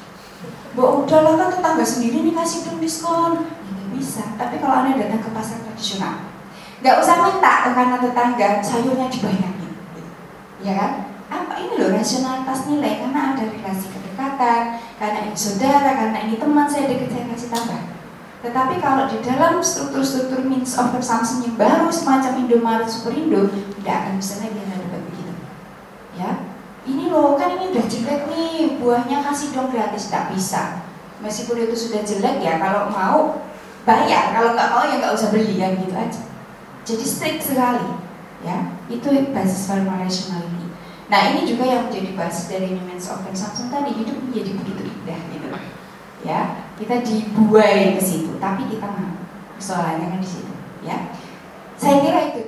[0.78, 3.32] Bu, udahlah kan tetangga sendiri nih kasih dong diskon.
[3.50, 6.30] Tidak bisa, tapi kalau anda datang ke pasar tradisional
[6.80, 9.72] nggak usah minta karena tetangga sayurnya dibayangin
[10.64, 10.92] ya kan?
[11.30, 13.04] Apa ini loh rasionalitas nilai?
[13.04, 14.62] Karena ada relasi kedekatan
[14.98, 17.80] karena ini saudara karena ini teman saya deket saya kasih tambah
[18.40, 24.12] tetapi kalau di dalam struktur-struktur means of consumption yang baru semacam Indomaret Superindo tidak akan
[24.16, 25.32] bisa lagi ada dapat begitu.
[26.16, 26.30] Ya,
[26.88, 30.80] ini loh kan ini udah jelek nih buahnya kasih dong gratis tidak bisa.
[31.20, 33.44] Meskipun itu sudah jelek ya kalau mau
[33.84, 36.22] bayar kalau nggak mau ya nggak usah beli kan gitu aja.
[36.88, 37.92] Jadi strict sekali
[38.40, 39.04] ya itu
[39.36, 40.72] basis formal rationality.
[41.12, 45.20] Nah ini juga yang menjadi basis dari means of consumption tadi hidup menjadi begitu indah
[45.28, 45.48] gitu
[46.24, 49.20] ya kita dibuai ke situ tapi kita mau.
[49.60, 51.12] Soalnya kan di situ ya.
[51.76, 52.40] Saya kira itu